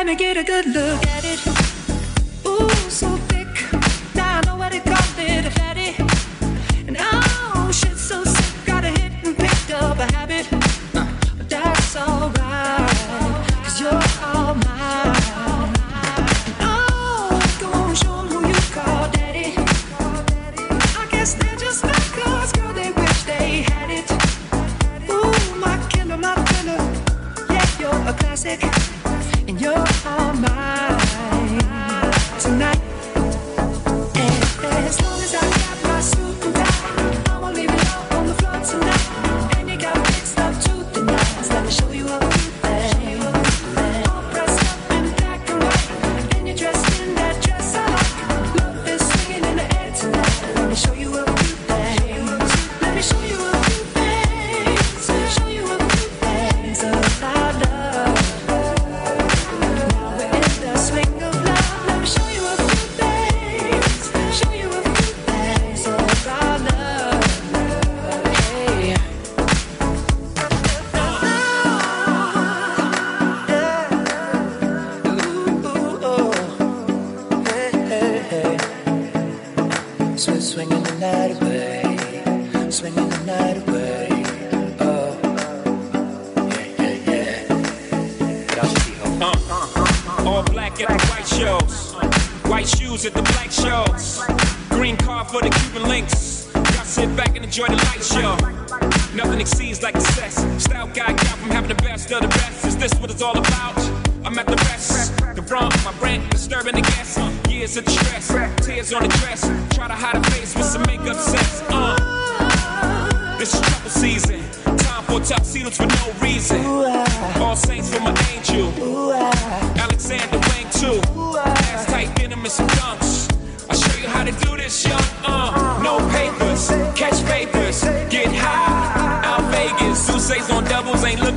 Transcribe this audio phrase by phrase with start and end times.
[0.00, 1.59] Let me get a good look at it.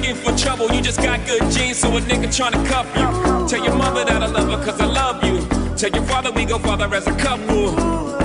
[0.04, 3.48] looking for trouble, you just got good genes, so a nigga tryna cuff you.
[3.48, 5.40] Tell your mother that I love her cause I love you.
[5.78, 7.72] Tell your father we go father as a couple.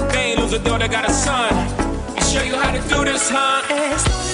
[0.09, 1.53] They ain't lose a daughter, got a son.
[1.53, 4.28] I'll show you how to do this, huh?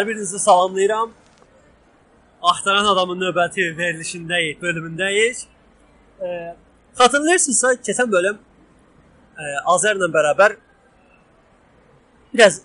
[0.00, 1.10] Hər birinizi salamlayıram.
[2.42, 5.42] Axtaran adamın növbəti verilişindəyik, bölümündəyik.
[6.24, 6.56] E,
[6.96, 8.38] xatırlayırsınızsa, keçən bölüm
[9.36, 9.44] e,
[9.74, 10.54] Azərlə bərabər
[12.32, 12.62] biraz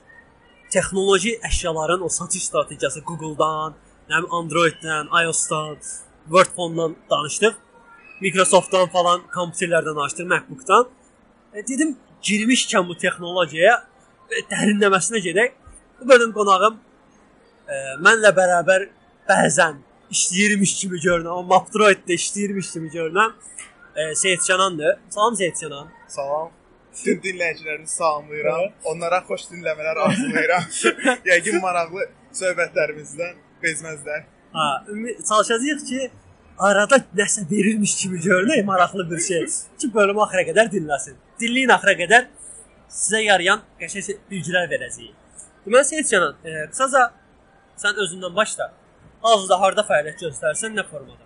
[0.71, 3.75] texnoloji əşyaların o satış strategiyası Google-dan,
[4.07, 5.75] nəm Android-dən, iOS-dan,
[6.31, 7.59] Word Phone-dan danışdıq.
[8.23, 10.87] Microsoft-dan falan kompüterlərdən açdıq, MacBook-dan.
[11.53, 13.77] E, dedim girmişkən bu texnologiyaya
[14.31, 15.63] e, dərinləməsinə gedək.
[15.99, 16.85] Bu bölüm qonağım
[18.05, 18.89] mənlə bərabər
[19.29, 19.81] bəzən
[20.11, 23.33] işləyirmiş kimi görünən, amma Android-də işləyirmiş kimi görünən
[23.95, 24.97] e, Seyidcanandır.
[25.09, 25.87] Salam Seyidcanan.
[26.07, 26.51] Salam.
[26.95, 28.61] Bütün dinləyicilərinizi salamlayıram.
[28.83, 30.69] Onlara xoş dinləmələr arzulayıram.
[31.31, 34.23] Yəqin maraqlı söhbətlərimizdən bezməzlər.
[34.53, 34.85] Ha,
[35.29, 36.11] çalışacağıq ki,
[36.57, 39.45] arada nəsə verilmiş kimi görünək maraqlı bir şey
[39.79, 41.19] ki, bölümü axıra qədər dinləsin.
[41.41, 42.29] Dinləyin axıra qədər
[42.87, 45.13] sizə yarayan qəşəng bilgilər verəcəyik.
[45.65, 47.11] Deməli Seyidcanan, e, qısaca
[47.81, 48.69] sən özündən başla.
[49.25, 51.23] Hazırda harda fəaliyyət göstərirsən, nə formada?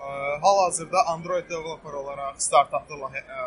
[0.00, 0.08] Ə,
[0.42, 3.46] Hal-hazırda Android developer olaraq startapda ə,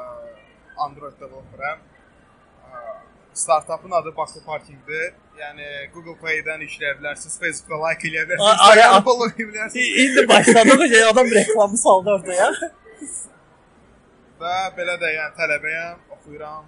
[0.88, 1.82] Android developerəm.
[1.82, 2.84] Ə,
[3.36, 5.14] Startapın adı Bakı Parkingdir.
[5.36, 9.90] Yəni Google Play-dən yükləyə bilərsiniz, Facebook-da like eləyə bilərsiniz, Instagram follow eləyə bilərsiniz.
[10.04, 12.48] İndi başladıq, şey adam reklamı saldı ortaya.
[14.40, 16.64] Və belə də yəni tələbəyəm, oxuyuram.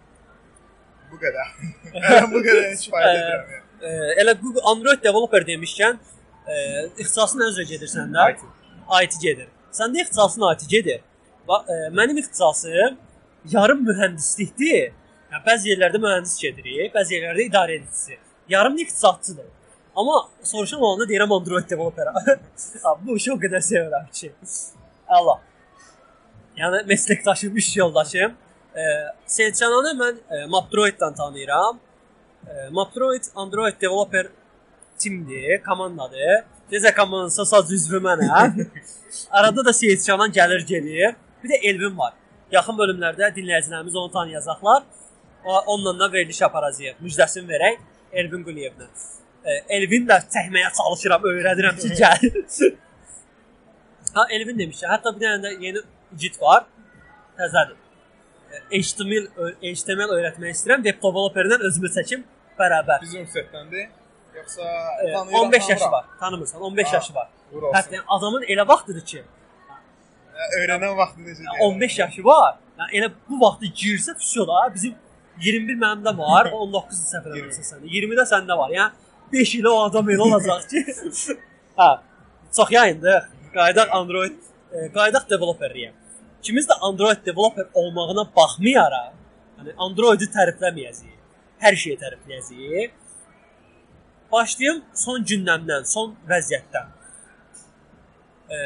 [1.12, 1.56] Bu qədər.
[1.96, 3.56] Yəni bu qədər kifayət edirəm.
[3.56, 3.67] yəni.
[3.82, 3.90] E,
[4.22, 5.98] elə Google Android developer demişkən,
[6.48, 6.56] e,
[6.98, 8.30] ixtisasın özə gedirsən də.
[9.04, 9.20] IT.
[9.22, 9.48] Gedir.
[9.72, 11.02] Səndə ixtisasın IT gedir.
[11.48, 12.98] Va- e, mənim ixtisasım
[13.52, 14.94] yarım mühəndislikdir.
[15.32, 18.18] Yəni bəzi yerlərdə mühəndis gedirik, bəzi yerlərdə idarə edicisi.
[18.50, 19.46] Yarım da iqtisadçıdır.
[19.96, 22.08] Amma soruşan olanda deyirəm Android developer.
[22.84, 24.32] Ha, bu işi o qədər sevirəm ki.
[25.08, 25.42] Allah.
[26.58, 28.36] Yəni məsləkdaşım, iş yoldaşım.
[28.76, 28.84] E,
[29.26, 31.80] Seyidcananı mən e, Mapdroid-dan tanıyıram.
[32.72, 34.28] Mapdroid Android developer
[35.00, 36.46] timdir, komandadır.
[36.72, 38.64] Necə komandası sadəcə üzvü mənəm.
[39.40, 41.16] Arada da Seyidcanan gəlir gedir.
[41.44, 42.16] Bir də Elvin var.
[42.52, 44.84] Yaxın bölümlərdə dinləyicilərimiz onu tanıyacaqlar.
[45.46, 47.00] Onunla da veriliş aparacağıq.
[47.04, 47.80] Müjdəsini verək
[48.12, 48.88] Elvin Quliyevlə.
[49.78, 52.74] Elvin də çəkməyə çalışıram, öyrədirəm ki, gəl.
[54.16, 54.88] ha Elvin demişdi.
[54.92, 55.84] Hətta bir dənə də yeni
[56.20, 56.66] git var.
[57.40, 57.78] Təzədir.
[58.72, 59.30] HTML
[59.62, 60.84] HTML öyrətmək istəyirəm.
[60.88, 62.26] Web developerdən özümü çəkim
[62.60, 63.02] bərabər.
[63.02, 63.88] Bizim üstətdəndir.
[64.36, 64.64] Yoxsa
[65.04, 66.06] E, tanıyıram, 15 yaşı var.
[66.20, 67.28] Tanımırsan, 15 Ha, yaşı var.
[67.74, 69.24] Hətta adamın elə vaxtıdır ki,
[70.38, 71.62] Yəni, Öyrənən vaxtı necə deyirəm?
[71.66, 72.58] 15 yaşı var.
[72.80, 74.94] Yəni elə bu vaxtda girsə füsyo da bizim
[75.42, 77.80] 21 məndə var, 19 səhv eləmirsən sən.
[77.96, 78.70] 20-də səndə var.
[78.76, 78.92] Yəni
[79.34, 80.84] 5 ilə o adam elə olacaq ki.
[81.82, 81.90] hə.
[82.56, 83.24] Çox yayındıq.
[83.58, 84.38] Qaydaq Android,
[84.72, 85.94] e, qaydaq developeriyəm.
[86.42, 89.14] İkimiz də Android developer olmağına baxmayaraq,
[89.58, 91.17] yəni Android-i tərifləməyəcəyik.
[91.62, 92.94] Hər şeyi tərifləyəcəyik.
[94.32, 96.90] Başlayım son gündəmdən, son vəziyyətdən.
[98.48, 98.58] E,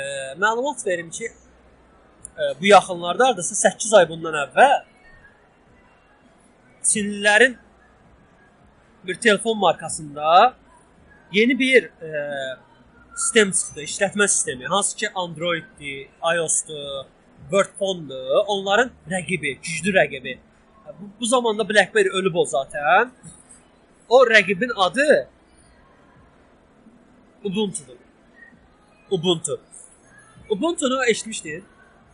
[0.42, 1.30] məlumat verim ki,
[2.38, 4.80] e, bu yaxınlarda hardasa 8 ay bundan əvvəl
[6.84, 7.58] Çinlilərin
[9.08, 10.56] bir telefon markasında
[11.32, 12.12] yeni bir e,
[13.16, 14.66] sistem çıxdı, işlətmə sistemi.
[14.66, 17.06] Hansı ki Android-dir, iOS-dur,
[17.50, 18.44] Word Phone-dur.
[18.48, 20.38] Onların rəqibi, güclü rəqibi.
[21.00, 23.12] Bu, bu zamanda BlackBerry ölüb o zaten.
[24.10, 25.28] O rəqibin adı
[27.44, 27.98] Ubuntu-dur.
[29.12, 29.62] Ubuntu.
[30.50, 31.64] Ubuntu-nu eşitmişdin?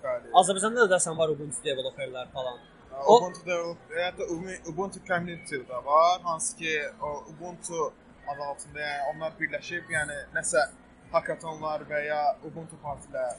[0.04, 0.28] Bəli.
[0.40, 2.58] Azərbaycanda da dəsən var Ubuntu developerlər falan.
[3.06, 4.24] O- Ubuntu develop, hətta
[4.72, 7.94] Ubuntu community də var, hansı ki o Ubuntu
[8.28, 10.64] adı altında yəni onlar birləşib, yəni nəsə
[11.12, 13.36] hackathonlar və ya Ubuntu partilər.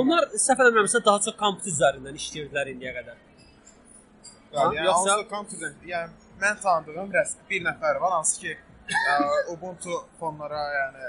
[0.00, 3.16] Onlar səhv eləmirəmsə daha çox kompüter üzərindən işləyirdilər indiyə qədər.
[4.52, 6.10] Bəli, yəni yoxsa- kompüter, yəni
[6.42, 8.56] mən tanıdığım rəsmi bir nəfər var, hansı ki
[9.12, 9.14] ə,
[9.54, 11.04] Ubuntu fonlara yəni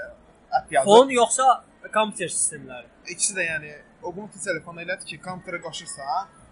[0.58, 0.86] app yazır.
[0.90, 1.48] Fon yoxsa
[1.94, 2.86] kompüter sistemləri.
[3.12, 3.72] İkisi də yəni
[4.02, 6.02] Ubuntu telefonu elədir ki, kompüterə qoşursa,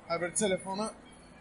[0.09, 0.87] hər bir telefonu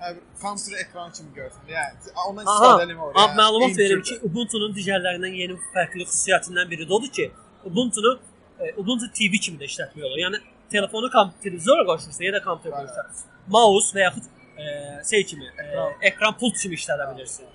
[0.02, 1.62] hər bir kompüter ekranı kimi görsün.
[1.68, 6.88] Yəni ondan istifadə eləmək amma yəni, məlumat verim ki, Ubuntu-nun digərlərindən yeni fərqli xüsusiyyətindən biri
[6.90, 7.28] də odur ki,
[7.70, 8.14] Ubuntu-nu
[8.60, 10.18] e, Ubuntu TV kimi də işlətmək olur.
[10.26, 10.40] Yəni
[10.72, 14.30] telefonu kompüterizora qoşursa ya da kompüterə qoşursa, mouse və yaxud
[14.62, 15.94] e, şey kimi, e, Ekran.
[16.02, 17.50] ekran pult kimi işlədə bilirsən.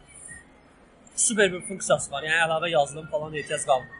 [1.16, 2.22] Super bir funksiyası var.
[2.28, 3.94] Yəni əlavə yazılım falan ehtiyac qalmır.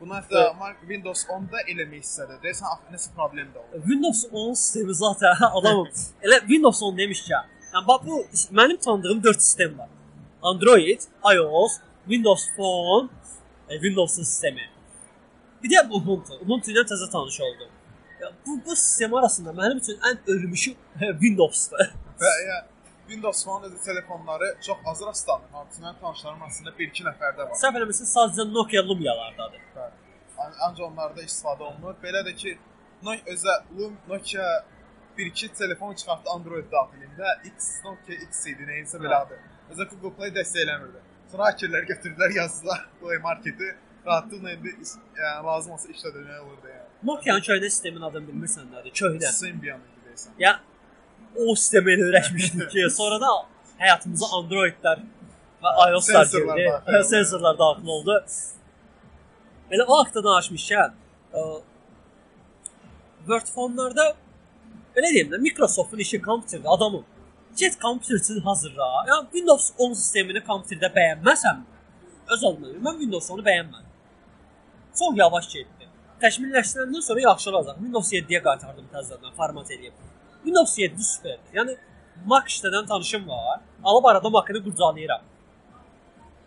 [0.00, 2.38] Bunu hətta Mark Windows 10-da eləmək istədi.
[2.42, 3.82] Deyəsən axı nəsə problem də oldu.
[3.86, 5.88] Windows 10 sistemi zaten adamım.
[6.24, 7.52] Elə Windows 10 demişkən.
[7.74, 8.24] Yəni bax bu
[8.58, 9.88] mənim tanıdığım 4 sistem var.
[10.42, 11.00] Android,
[11.34, 11.72] iOS,
[12.08, 13.08] Windows Phone,
[13.68, 14.66] e, Windows sistemi.
[15.62, 16.34] Bir də bu Ubuntu.
[16.42, 17.68] Ubuntu ilə təzə tanış oldum.
[18.20, 20.74] Ya bu bu sistem arasında mənim üçün ən ölmüşü
[21.22, 21.92] Windows'dur.
[22.20, 22.58] Və ya
[23.08, 25.48] Windows Phone telefonları çox az rastlanır.
[25.54, 27.56] Artıq mənim tanışlarım arasında 1-2 nəfərdə var.
[27.62, 29.62] Səhv eləmirsən sadəcə Nokia Lumia-lardadır.
[29.76, 29.96] Bəli.
[30.44, 31.94] An- Ancaq onlarda istifadə olunur.
[32.04, 32.58] Belə də ki,
[33.02, 34.64] No özə Lum Nokia
[35.18, 37.32] 1-2 telefon çıxartdı Android daxilində.
[37.44, 39.38] X Nokia X idi, nəyinsə belə adı.
[39.72, 41.00] Özə Google Play dəstəkləmirdi.
[41.32, 43.74] Sonra hakerlər götürdülər, yazdılar Play Marketi.
[44.06, 46.86] Rahatlıqla indi yəni, lazım olsa işlədilmək olurdu yəni.
[47.10, 48.94] Nokia-nın köhnə sistemin adını bilmirsən nədir?
[48.98, 49.30] Köhnə.
[49.32, 50.32] Symbian idi deyəsən.
[50.38, 50.60] Ya
[51.36, 53.30] o sistemə elə öyrəşmişdik ki, sonra da
[53.82, 55.04] həyatımıza Androidlər
[55.62, 56.66] və iOS-lar girdi.
[56.72, 57.04] oldu.
[57.10, 58.16] Sensorlar daxil oldu.
[59.72, 60.96] Elə o haqqda danışmışkən,
[61.32, 61.44] ə,
[63.26, 64.08] Word fonlarda
[64.96, 67.04] belə deyim də Microsoft-un işi kompüterdə adamım.
[67.58, 68.88] Get kompüter üçün hazırla.
[69.08, 71.62] Yəni Windows 10 sistemini kompüterdə bəyənməsəm,
[72.34, 73.88] öz adıma mən Windows 10-u bəyənmədim.
[74.98, 75.88] Çox yavaş getdi.
[76.22, 77.78] Təkmilləşdirəndən sonra yaxşı olacaq.
[77.84, 79.94] Windows 7-yə qaytardım təzədən format edib.
[80.44, 81.52] Windows 7 superdir.
[81.58, 81.76] Yəni
[82.26, 83.60] Mac işlədən tanışım var.
[83.84, 85.22] Alıb arada Mac-ını qurcalayıram.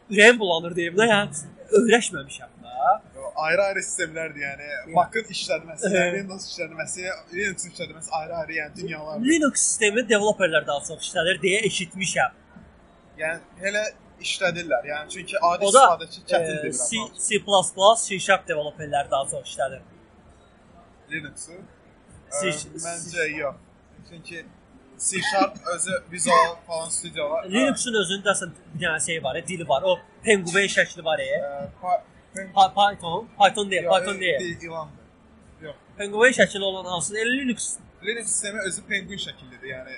[0.09, 1.31] Ürəyim bulanır deyim də, yəni
[1.79, 2.99] öyrəşməmişəm də.
[3.23, 6.03] O ayrı-ayrı sistemlərdir, yəni Mac-ın işlənməsi, Hə.
[6.17, 9.19] Windows işlənməsi, Linux işlənməsi ayrı-ayrı, yəni dünyalar.
[9.25, 12.37] Linux sistemi developerlər daha çox işlədir deyə eşitmişəm.
[13.17, 13.83] Yəni elə
[14.21, 14.87] işlədirlər.
[14.91, 16.97] Yəni çünki adi da istifadəçi e, çətindir C,
[17.47, 18.07] biraz.
[18.07, 19.81] C++, C Sharp developerlər daha çox işlədir.
[21.11, 21.57] Linux-u.
[22.41, 23.64] C- Məncə yox.
[24.09, 24.45] Çünki
[24.99, 27.45] C Sharp özü Visual falan studio var.
[27.53, 29.83] Linuxun özündə əslən bir dənə şey var, e, dili var.
[29.83, 31.27] O penguin şəkli var e.
[31.39, 32.01] Ə, Pa-
[32.55, 34.39] Pa- Python, Python deyil, Python deyil.
[34.39, 35.05] Dil ilandır.
[35.61, 35.75] Yox.
[35.97, 37.17] Penguin şəkli olan hansı?
[37.17, 39.95] E, Linux Linux sistemi özü penguin şəkillidir, yəni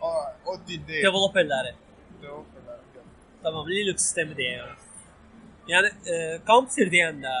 [0.00, 0.10] o,
[0.46, 1.04] o dil deyil.
[1.06, 1.74] developerləri.
[2.22, 3.06] Developerlər, yox.
[3.42, 4.64] Tamam, Linux sistemi deyir.
[5.68, 6.14] Yəni e,
[6.46, 7.34] kompüter deyəndə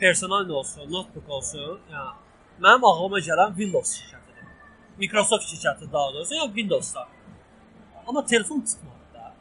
[0.00, 2.12] personal olsun, notebook olsun, yəni
[2.64, 4.23] mənim ağlıma gələn Windows şirkətidir.
[4.98, 7.06] Microsoft şirkəti daha doğrusu, yəni Windows-da.
[8.06, 9.32] Amma telefon tutmadı da.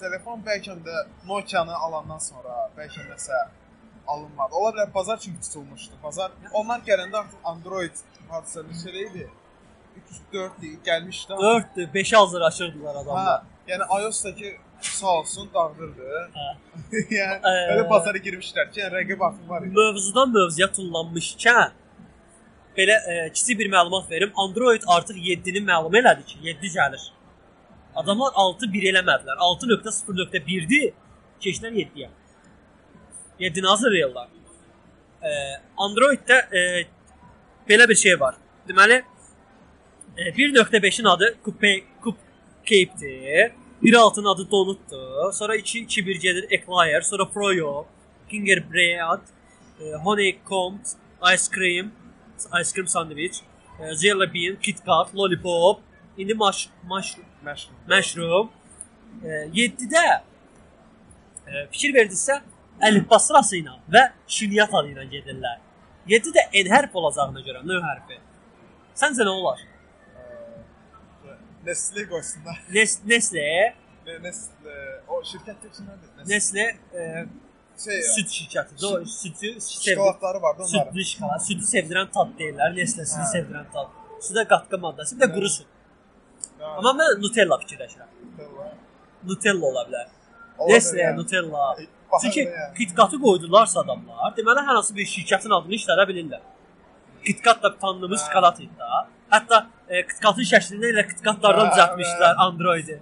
[0.00, 0.96] Telefon bəlkə də
[1.28, 3.38] Nokia-nı alandan sonra bəlkə nəsə
[4.06, 4.54] alınmadı.
[4.54, 5.94] Ola bilər bazar çünki tutulmuşdu.
[6.02, 7.96] Bazar onlar gələndə artıq Android
[8.30, 9.30] hadisəli şey idi.
[9.96, 10.52] 3 4
[10.86, 11.32] gəlmişdi.
[11.32, 13.42] 4-dür, 5-ə hazırlaşırdılar Ha, adamlar.
[13.68, 14.48] yəni iOS-dakı
[14.80, 16.30] sağ olsun dağıdırdı.
[16.34, 16.48] Hə.
[17.18, 19.70] yəni Ə, belə bazara girmişlər ki, yəni rəqib artıq var idi.
[19.78, 21.70] Mövzudan mövzuya tullanmışkən
[22.76, 24.32] belə e, kiçik bir məlumat verim.
[24.36, 27.08] Android artıq 7-ni məlum elədi ki, 7 gəlir.
[27.94, 29.38] Adamlar 6.1 eləmədilər.
[29.48, 30.82] 6.0.1-di,
[31.40, 32.08] keçdilər 7-yə.
[33.40, 34.28] 7-ni hazırlayırlar.
[35.22, 35.30] E,
[35.86, 36.62] Android-də e,
[37.68, 38.34] belə bir şey var.
[38.68, 39.02] Deməli,
[40.16, 43.52] e, 1.5-in adı Coupe Coupe-dir.
[43.82, 45.32] 1.6-nın adı Donutdur.
[45.32, 47.84] Sonra 2 2.1 gedir Eclair, sonra Froyo,
[48.30, 49.20] Gingerbread,
[49.80, 50.78] e, Honeycomb,
[51.34, 51.92] Ice Cream,
[52.60, 53.40] Ice Cream sandwich,
[53.80, 55.80] e, Jelly Bean, Kit Kat, Lollipop,
[56.18, 57.74] indi mush, mush, Məşğul.
[57.88, 58.50] Mushroom.
[59.24, 60.04] E, 7-də
[61.46, 62.40] e, fikir verdinizsə
[62.82, 65.60] əlifba sırası ilə və şilyat adı ilə gedirlər.
[66.08, 68.18] 7-də N hərfi olacağına görə N hərfi.
[68.98, 69.62] Səncə nə olar?
[71.66, 72.58] Nestle qoysunlar.
[72.72, 73.74] Nes Nestle,
[74.06, 74.74] Ne- Nestle
[75.08, 76.10] o şirkət tipsinədir.
[76.28, 77.26] Nestle e,
[77.84, 78.02] şey ya.
[78.02, 78.82] Süt şirketi.
[78.82, 79.06] Doğru.
[79.06, 80.84] Sütü şokolatları vardı onların.
[80.84, 81.46] Sütlü şokolat.
[81.46, 82.76] Sütü sevdiren tat değiller.
[82.76, 83.88] Neslesini sevdiren tat.
[84.24, 85.66] Südə qatqa maddəsi, bir də quru süt.
[86.64, 88.10] Amma mən Nutella fikirləşirəm.
[88.24, 88.68] Nutella.
[89.28, 90.08] Nutella ola bilər.
[90.68, 91.76] Nestle, Nutella.
[91.80, 91.86] E,
[92.22, 96.42] Çünki KitKat-ı qoydularsa adamlar, deməli hər hansı bir şirkətin adını işlədə bilirlər.
[97.26, 99.06] KitKat da tanınmış şokolad da.
[99.34, 103.00] Hətta e, KitKatın şəklini elə KitKatlardan düzəltmişdilər Android-i.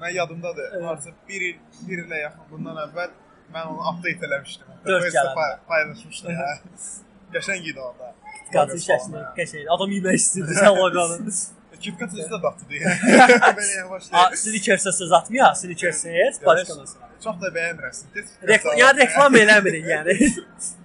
[0.00, 0.66] Mən yadımdadır.
[0.76, 0.84] Evet.
[0.92, 1.54] Artıq 1 il
[1.88, 3.10] 1 ilə yaxın bundan əvvəl
[3.54, 4.66] mən onu update eləmişdim.
[4.72, 5.34] Hətta Dörd Facebookda gələndə.
[5.34, 6.32] pay- paylaşmışdım.
[6.40, 6.50] hə.
[7.34, 8.10] Qəşəng idi onda.
[8.44, 9.64] KitKatın şəklində qəşəng.
[9.76, 11.32] Adam yemək istirdi sən loqonu.
[11.86, 12.76] KitKat özü də dadlıdır.
[13.58, 14.04] Belə yavaş.
[14.12, 16.04] A, Snickers-ə söz atmaya, Snickers
[16.46, 17.08] başqa məsələ.
[17.24, 17.92] Çox da bəyənmirəm.
[17.92, 20.14] Siz Reklam, yəni reklam eləmirik yəni.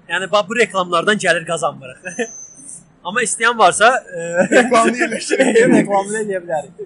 [0.09, 2.19] yəni bax bu reklamlardan gəlir qazanmırıq.
[3.03, 3.87] Amma istəyən varsa,
[4.17, 4.19] e,
[4.51, 5.61] Reklamını yerləşdirək.
[5.77, 6.83] reklamını eləyə bilərik.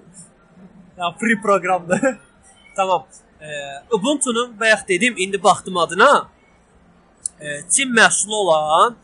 [0.98, 2.18] Yəni free proqramdır.
[2.76, 3.06] tamam.
[3.42, 3.48] E,
[3.92, 6.30] Ubuntu-nun bayaq dedim, indi baxdım adına.
[7.40, 8.96] E, Çin məhsulu olan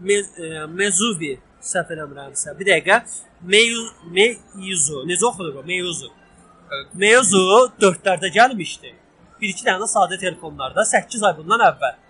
[0.00, 2.58] Me, e, Mezuvi səhv eləmirəmsə.
[2.58, 3.00] Bir dəqiqə.
[3.42, 5.02] Meizu, Meizu.
[5.08, 5.64] Necə oxudur bu?
[5.66, 6.10] Meizu.
[6.72, 6.94] Evet.
[6.94, 7.42] Meizu
[7.80, 8.94] 4-lərdə gəlmişdi.
[9.40, 12.00] Bir-iki dənə sadə telefonlarda 8 ay bundan əvvəl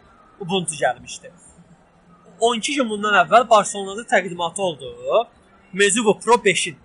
[0.40, 1.33] Ubuntu gəlmişdi.
[2.40, 4.95] 12 gün bundan əvvəl Barselonada təqdimatı oldu.
[5.73, 6.76] Meizu Pro 5-in.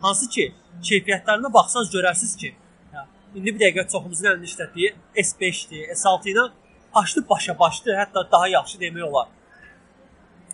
[0.00, 0.54] Hansı ki,
[0.88, 2.54] keyfiyyətlərinə baxsaz görərsiniz ki,
[2.94, 6.46] hə, indi bir dəqiqə çoxumuzun əlində işlətdiyi S5-dir, S6 ilə
[6.94, 9.28] başlı başa başdı, hətta daha yaxşı demək olar.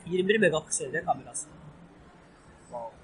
[0.07, 1.47] 21 megapikseldə kamerası.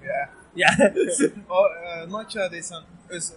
[0.03, 0.29] Yeah.
[0.55, 0.87] Yəni
[1.49, 3.29] O e, Nokia deyəsən öz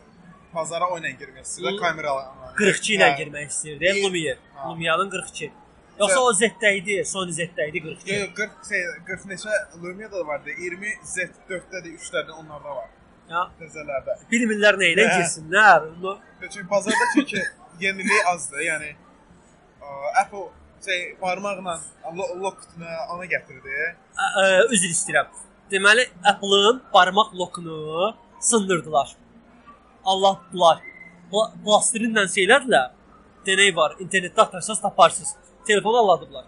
[0.54, 1.78] bazara oyuna girmək istəyir, Hı.
[1.80, 2.16] kamera
[2.59, 4.35] 42 ilə girmək istirdi, Lumia.
[4.54, 4.71] Ha.
[4.71, 5.52] Lumia'nın 42.
[6.00, 8.12] Yoxsa o Z-də idi, Sony Z-də idi 42.
[8.12, 10.50] Yox, yox, 40 şey 40 neçə Lumia da vardı.
[10.59, 12.90] 20 Z4-də də 3-lərdə onlarda var.
[13.30, 14.12] Ya Təzələrdə.
[14.30, 15.87] bilmirlər nə ilə girsinlər.
[15.97, 17.40] Onu Çünki bazarda çünki
[17.85, 18.61] yeniliyi azdır.
[18.68, 18.90] Yəni
[19.83, 19.88] ə,
[20.23, 20.45] Apple
[20.87, 21.75] şey barmaqla
[22.18, 23.75] lo- lock-unu ona gətirdi.
[24.14, 25.33] Ə, ə, üzr istəyirəm.
[25.73, 29.16] Deməli Apple-ın barmaq lokunu sındırdılar.
[30.04, 30.78] Allahdılar.
[31.30, 32.83] Pla plastirinlə şeylərlə
[33.47, 33.97] deney var.
[33.99, 35.33] İnternetdə axtarsanız taparsınız.
[35.66, 36.45] Telefonu alladıblar.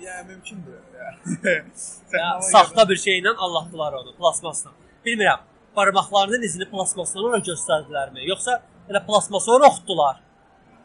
[0.00, 0.76] Yəni mümkündür.
[1.42, 4.70] Texnologiyadan- saxta bir şeylə Allahdılar onu, plasmasla.
[5.06, 5.40] Bilmirəm,
[5.76, 8.56] barmaqlarının izini plasmasdan ora göstərdilərmi, yoxsa
[8.90, 10.18] elə plasması ora oxutdular?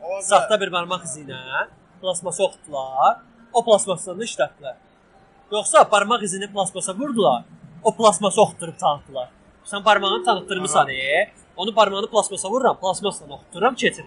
[0.01, 0.21] Ola.
[0.27, 1.63] Saxta bir barmaq izi ilə
[2.03, 3.15] plasması oxutdular,
[3.53, 4.75] o plasmasdan da işlətdilər.
[5.51, 7.43] Yoxsa barmaq izini plasmasa vurdular,
[7.83, 9.31] o plasması oxutdurub tanıtdılar.
[9.65, 11.31] Sən barmağını tanıtdırmısan, e?
[11.55, 14.05] Onu barmağını plasmasa vururam, plasmasla oxuturam, keçir.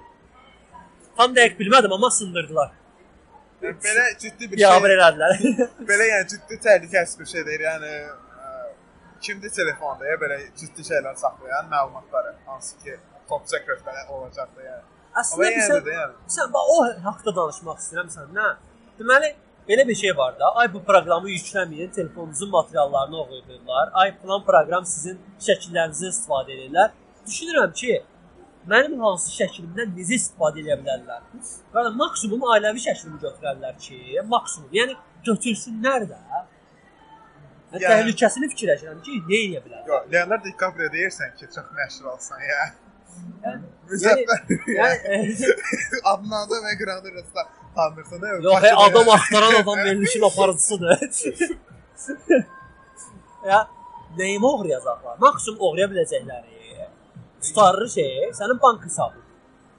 [1.16, 2.71] Tam dəqiq bilmədim, amma sındırdılar.
[3.62, 5.35] Yəni, belə ciddi bir Biabır şey, elədilər.
[5.90, 7.66] belə yəni ciddi təhlükəsiz bir şeydir.
[7.66, 7.92] Yəni
[9.26, 14.85] kimdir telefonda ya belə ciddi şeylər saxlayan məlumatları, hansı ki top secret belə olacaqdı yəni.
[15.21, 16.14] Əslində yenə sən, yəni.
[16.37, 16.78] sən bax, o
[17.09, 18.49] haqqda danışmaq istəyirəm səninlə.
[18.99, 19.31] Deməli,
[19.69, 20.50] belə bir şey var da.
[20.61, 23.93] Ay bu proqramı yükləməyin, telefonunuzun materiallarını oxuyurlar.
[24.02, 26.90] Ay falan proqram sizin şəkillərinizdən istifadə edirlər.
[27.28, 27.95] Düşünürəm ki,
[28.73, 31.23] mənim hansı şəklimdən necə istifadə edə bilərlər?
[31.76, 34.00] Yəni maksimum ailəvi şəklimi götürərlər ki,
[34.35, 34.71] maksimum.
[34.81, 36.21] Yəni götürsünlər də.
[37.75, 39.83] Yəni, Yəni- təhlükəsini fikirləşirəm ki, nə edə bilər?
[39.90, 42.62] Yox, Leonardo DiCaprio deyirsən ki, çox məşhur olsan ya.
[43.45, 44.40] Yəni, Müzəffər.
[44.78, 45.52] yəni
[46.12, 47.43] Adını adı və qranı rəsdə
[47.76, 48.26] tanırsan.
[48.47, 50.99] Yox, hey, adam axtaran adam verilişin aparıcısıdır.
[53.50, 53.61] ya
[54.19, 55.19] nəyimi oğrayacaqlar?
[55.19, 56.88] Maksimum oğraya biləcəkləri
[57.45, 59.21] tutarlı şey sənin bank hesabın.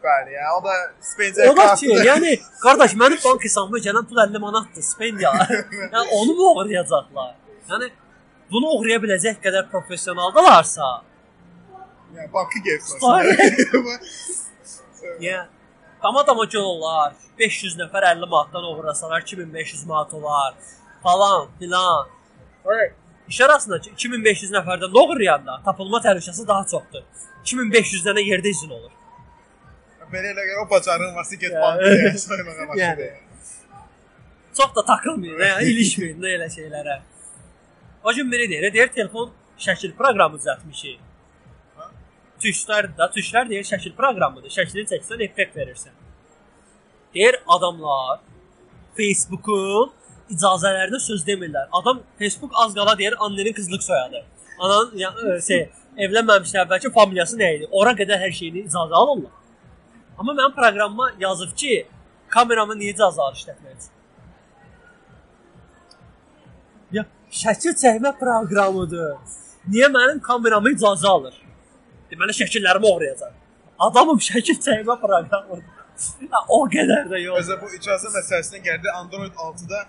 [0.05, 4.19] Bəli, ya, o da Spencer O da ki, yəni qardaş mənim bank hesabıma gələn pul
[4.23, 5.31] 50 manatdır, spend ya.
[5.93, 7.31] yəni onu mu oğrayacaqlar?
[7.69, 7.87] Yəni
[8.51, 10.89] bunu oğraya biləcək qədər professionaldalarsa,
[12.15, 12.99] yəni bankı gəlsin.
[15.21, 15.45] Yəni
[16.03, 17.13] dama dama göl olar.
[17.39, 20.53] 500 nəfər 50 manatdan oğrasalar 2500 manat olar
[21.03, 22.07] falan filan.
[22.63, 22.91] Hey,
[23.29, 27.01] İş arasında ki, 2500 nəfərdən oğrayanda tapılma təhlükəsi daha çoxdur.
[27.41, 28.91] 2500 dənə yerdə izin olur.
[30.13, 31.61] Belə elə o bacarığın varsa get Ya.
[31.61, 32.81] bankaya soymağa başla.
[32.83, 33.09] Yəni.
[34.57, 35.39] Çox da takılmayın,
[35.71, 36.99] ilişməyin elə şeylərə.
[38.13, 40.99] Gün biri deyir, deyir telefon şəkil proqramı düzəltmişik.
[41.77, 41.91] Ha?
[42.41, 44.49] Tuşlar da, tuşlar deyir şəkil proqramıdır.
[44.49, 45.95] Şəklini çəksən effekt verirsən.
[47.15, 48.19] Deyir adamlar
[48.97, 49.91] Facebookun
[50.29, 51.67] icazələrinə söz demirlər.
[51.71, 54.23] Adam Facebook az qala deyir annenin qızlıq soyadı.
[54.59, 55.65] Ananın ya, ə, şey,
[55.97, 57.67] evlənməmişdən əvvəlki familiyası nə idi?
[57.71, 59.33] Ora qədər hər şeyini icazə alırlar.
[60.17, 61.85] Amma mənim proqramıma yazıb ki,
[62.29, 63.94] kameramı niyə icazə alır işlətmək üçün?
[67.31, 69.15] Şəkil çəkmə proqramıdır.
[69.71, 71.35] Niyə mənim kameramı icazə alır?
[72.11, 73.33] Deməli şəkillərimi oğrayacaq.
[73.87, 75.63] Adamım şəkil çəkmə proqramıdır.
[76.49, 77.39] O qədər də yox.
[77.45, 78.91] Özə bu icazə məsələsinə gəldi.
[78.99, 79.85] Android 6-da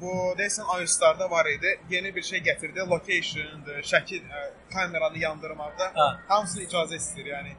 [0.00, 1.76] bu deyəsən iOS-larda var idi.
[1.90, 2.82] Yeni bir şey gətirdi.
[2.90, 4.42] Location-dır, şəkil, ə,
[4.72, 6.08] kameranı yandırmaqda Hə.
[6.28, 7.28] hamısını icazə istəyir.
[7.36, 7.54] Yəni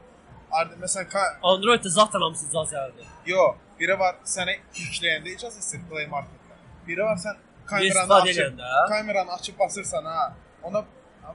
[0.52, 3.08] ar- məsələn ka Android-də zaten hamısı icazə alır.
[3.26, 6.60] Yo, biri var sənə yükləyəndə icazə istəyir Play Market-də.
[6.86, 10.84] Biri var sən kameranı açıb, kameranı açıb basırsan ha, ona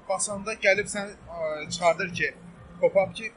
[0.09, 2.33] basanda gəlib sən ə, çıxardır ki,
[2.81, 3.31] pop-up ki,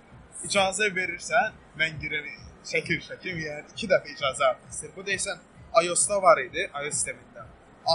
[0.46, 4.94] icazə verirsən, mən girərəm şəkil şəkil, yəni 2 dəfə icazə artıq istəyir.
[4.96, 5.42] Bu deyəsən
[5.82, 7.46] iOS-da var idi, iOS sistemində.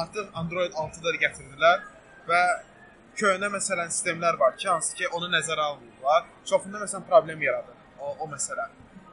[0.02, 1.86] Artıq Android 6-da da gətirdilər
[2.30, 2.44] və
[3.20, 6.28] köhnə məsələn sistemlər var ki, hansı ki onu nəzərə almırlar.
[6.50, 8.70] Çoxunda məsələn problem yaradır o, o məsələ.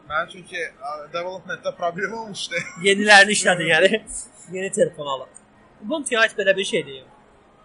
[0.07, 2.61] Mənim çünki ə, developmentdə problem olmuşdu.
[2.85, 3.91] Yenilərini işlədin yəni.
[4.55, 5.33] Yeni telefon alın.
[5.85, 7.05] Ubuntu aid belə bir şey deyil.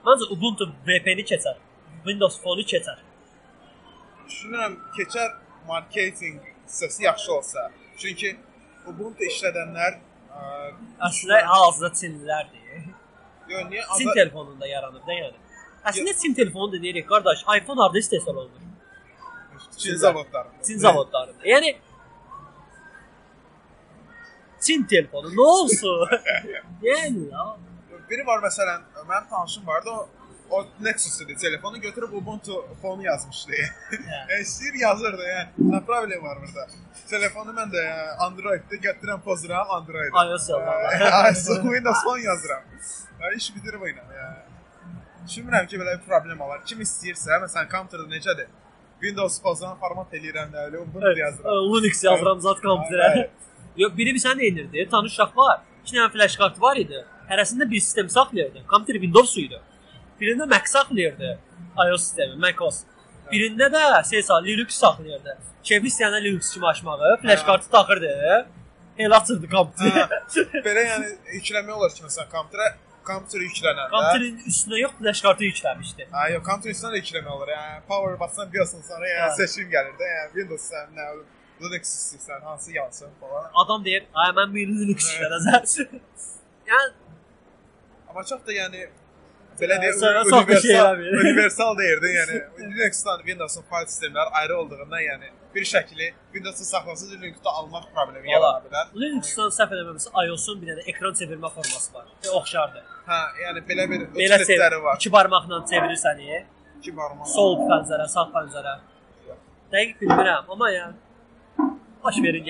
[0.06, 1.58] Məncə Ubuntu VPN-i keçər.
[2.06, 3.00] Windows Phone-u keçər.
[4.28, 5.30] Düşünürəm keçər
[5.68, 7.68] marketinq hissəsi yaxşı olsa.
[7.98, 8.34] Çünki
[8.90, 10.42] Ubuntu işlədənlər ə,
[11.08, 12.90] Əslində hal-hazırda Çinlilərdir.
[13.52, 15.38] yo niyə Çin Azər- telefonunda yaranıb da yəni.
[15.86, 18.68] Əslində Çin telefonu da deyirik qardaş, iPhone harda istehsal olunur?
[19.78, 20.64] Çin zavodlarında.
[20.68, 21.44] Çin zavodlarında.
[21.46, 21.76] Yəni
[24.62, 26.08] Çin telefonu nə olsun?
[26.90, 27.46] yəni ya.
[28.12, 30.10] Biri var məsələn, mənim tanışım vardı, o
[30.52, 33.52] o Nexus idi, telefonu götürüb Ubuntu fonu yazmışdı.
[33.92, 36.66] yəni istəyir yazırdı, yəni nə problem var burada?
[37.10, 40.12] Telefonu mən də yəni, Android-də gətirəm, pozuram Android.
[40.26, 41.26] iOS yazarlar.
[41.30, 42.64] iOS Windows Phone yazıram.
[43.22, 44.42] Ya iş oynam yəni.
[45.28, 46.60] Düşünmürəm ki, belə bir problem olar.
[46.66, 48.48] Kim istəyirsə, məsələn, kompüterdə necədir?
[49.02, 51.74] Windows pozan format eləyirəm də, elə Ubuntu Evet, yazıram.
[51.74, 53.30] Linux yazıram zat kompüterə.
[53.78, 54.88] Yox, biri bir sən eynirdi.
[54.92, 55.62] Tanış uşaq var.
[55.86, 57.06] 2 dənə flash kartı var idi.
[57.32, 58.66] Hərəsində bir sistem saxlayırdı.
[58.68, 59.60] Kompüter Windows idi.
[60.22, 61.38] Birində Mac saxlayırdı.
[61.88, 62.84] iOS sistemi, macOS.
[63.32, 65.38] Birində də şey sa Linux saxlayırdı.
[65.64, 68.14] Keyfi istəyənə Linux kimi açmağı, flash kartı taxırdı.
[69.00, 70.04] Elə açırdı kompüteri.
[70.66, 72.68] Belə yəni yükləmək olar ki, məsələn, kompüterə
[73.08, 73.90] kompüter yüklənəndə.
[73.94, 76.08] Kompüterin üstünə yox, flash kartı yükləmişdi.
[76.12, 77.54] Ha, yox, kompüter üstünə də yükləmək olur.
[77.56, 80.10] Yəni power bassan biliyorsun sonra yəni seçim gəlir də.
[80.18, 81.08] Yəni Windows sən nə
[81.62, 83.50] Linux istəyirsən, hansı yansın falan.
[83.64, 86.02] Adam deyir, "Ay mən bir Linux işlədəcəm."
[86.72, 86.92] yəni
[88.12, 88.82] Amma çox da yəni
[89.60, 92.10] belə Hə, deyək, universal, universal deyirdi.
[92.18, 92.40] Yəni
[92.72, 98.60] Linux-dan Windows-un fayl sistemləri ayrı olduğundan yəni bir şəkli Windows-da saxlasız Linux-da almaq problemi yarana
[98.66, 98.92] bilər.
[99.04, 102.12] Linux-dan səhv eləmirəmsə iOS-un bir dənə ekran çevirmə forması var.
[102.26, 102.84] Və oxşardır.
[103.08, 104.06] Hə, yəni belə bir
[104.52, 104.78] çevir.
[104.88, 105.00] var.
[105.00, 106.22] İki barmaqla çevirirsən.
[106.36, 106.44] e.
[106.82, 107.32] İki barmaq.
[107.38, 108.76] Sol pəncərə, sağ pəncərə.
[109.72, 111.70] Dəqiq bilmirəm, amma yəni
[112.04, 112.44] baş verin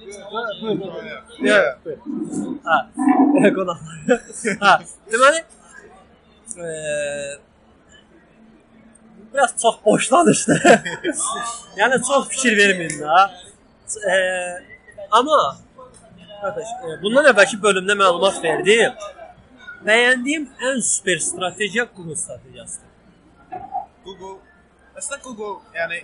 [0.00, 1.78] いやいや。
[2.64, 2.88] は
[3.42, 3.46] い。
[3.46, 5.10] え、この、はい。
[5.10, 5.44] でもね、
[6.56, 7.48] えー、
[9.34, 10.52] biraz çok boşladı işte.
[11.76, 13.30] yani çok fikir vermeyin daha.
[14.10, 14.64] Ee,
[15.10, 15.56] ama
[16.40, 18.92] kardeş, e, bundan evvelki bölümde məlumat verdim.
[19.86, 22.88] Beğendiğim en süper strateji Google stratejisidir.
[24.04, 24.40] Google,
[24.96, 26.02] aslında Google yani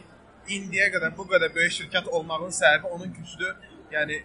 [0.48, 3.54] indiyə qədər bu qədər böyük şirkət olmağının səbəbi onun güclü
[3.94, 4.20] yəni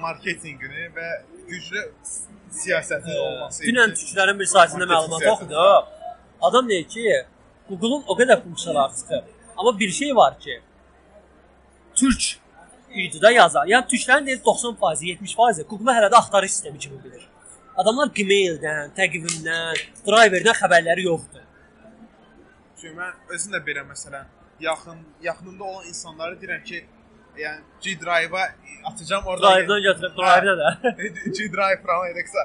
[0.00, 1.08] marketinqini və
[1.48, 1.82] güclü
[2.62, 3.64] siyasətin olması.
[3.64, 5.88] Dünən türklərin bir saytında məlumat oxudum.
[6.40, 7.06] Adam deyir ki,
[7.68, 9.24] Google-un o qədər funksiyaları çıxır.
[9.56, 10.60] Amma bir şey var ki,
[11.94, 12.22] türk
[12.96, 13.66] videoda yazar.
[13.66, 17.28] Yəni türklərin deyir 90%, 70% Google hələ də axtarış sistemi kimi bilir.
[17.76, 21.44] Adamlar Gmail-dən, təqvimdən, driverdən xəbərləri yoxdur.
[22.80, 24.26] Çünki mən özüm də belə məsələn
[24.60, 26.84] yaxın yaxınımda olan insanlara deyirəm ki,
[27.38, 28.44] yəni G Drive-a
[28.84, 29.54] atacağam oradan.
[29.54, 30.68] Drive-dan götürüb drive-də də.
[31.36, 32.44] G Drive from Alexa.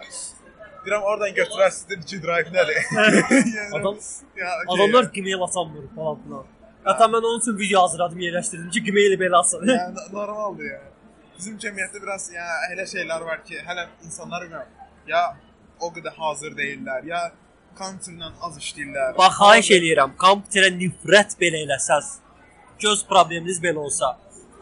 [0.86, 2.82] Deyirəm oradan götürərsiniz G Drive nədir?
[3.58, 3.96] yəni, Adam
[4.38, 4.76] ya, okay.
[4.76, 6.52] adamlar Gmail açamır falan filan.
[6.86, 9.64] Hətta mən onun üçün video hazırladım, yerləşdirdim ki, Gmail-i belə açsın.
[9.68, 10.92] yəni normaldır yəni.
[11.38, 14.46] Bizim cəmiyyətdə biraz ya elə şeylər var ki, hələ insanlar
[15.08, 15.24] ya
[15.80, 17.32] o qədər hazır deyillər, ya
[17.80, 19.18] counterla az işləyirlər.
[19.18, 22.12] Bax, xahiş eləyirəm, kompüterə nifrət belə eləsəz,
[22.80, 24.14] göz probleminiz belə olsa,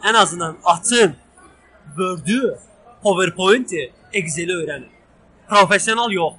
[0.04, 1.16] ən azından açın
[1.96, 2.58] Word-ü,
[3.02, 4.88] PowerPoint-i, Excel-i öyrənin.
[5.48, 6.34] Professional yox,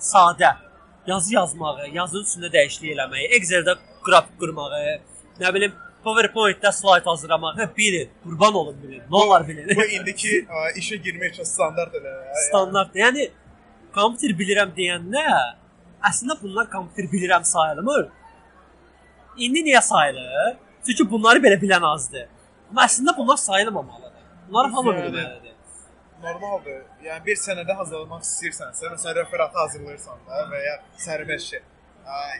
[0.00, 0.56] sadə.
[1.06, 4.98] Yazı yazmağı, yazının üstündə dəyişiklik eləməyi, Excel-də qrafik qurmağı,
[5.40, 5.72] nə bilim,
[6.04, 8.10] PowerPoint-də slayd hazırlamağı bilin.
[8.24, 9.00] Qurban olun bilin.
[9.00, 9.76] Nə olar bilin.
[9.76, 10.28] Bu indiki
[10.60, 12.14] ə, işə girmək üçün standart elə.
[12.48, 12.94] standart.
[12.96, 13.30] Yəni
[13.94, 15.24] kompüter bilirəm deyəndə
[16.10, 18.08] əslində bunlar kompüter bilirəm sayılmır.
[19.36, 20.56] İndi niyə sayılır?
[20.86, 22.26] Çünki bunları belə bilən azdır.
[22.70, 24.12] Amma əslində bunlar sayılmamalıdır.
[24.48, 25.54] Bunlar hamı bilməlidir.
[26.22, 26.78] Normaldır.
[27.04, 31.62] Yəni bir sənədə hazırlamaq istəyirsənsə, məsələn referatı hazırlayırsan da və ya sərbəst şey.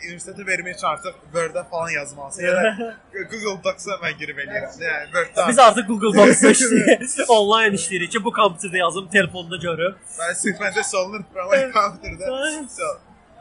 [0.08, 2.42] Universitetə vermək üçün artıq Word-də falan yazmalısan.
[2.42, 2.94] Ya da
[3.30, 4.78] Google Docs-a mən girib eləyirəm.
[4.82, 5.24] Yəni.
[5.48, 7.18] Biz artıq Google Docs-da işləyirik.
[7.28, 9.98] Online işləyirik ki, bu kompüterdə yazım, telefonda görüm.
[10.18, 12.32] Mən sequence solunur from computerdə.
[12.78, 12.94] So,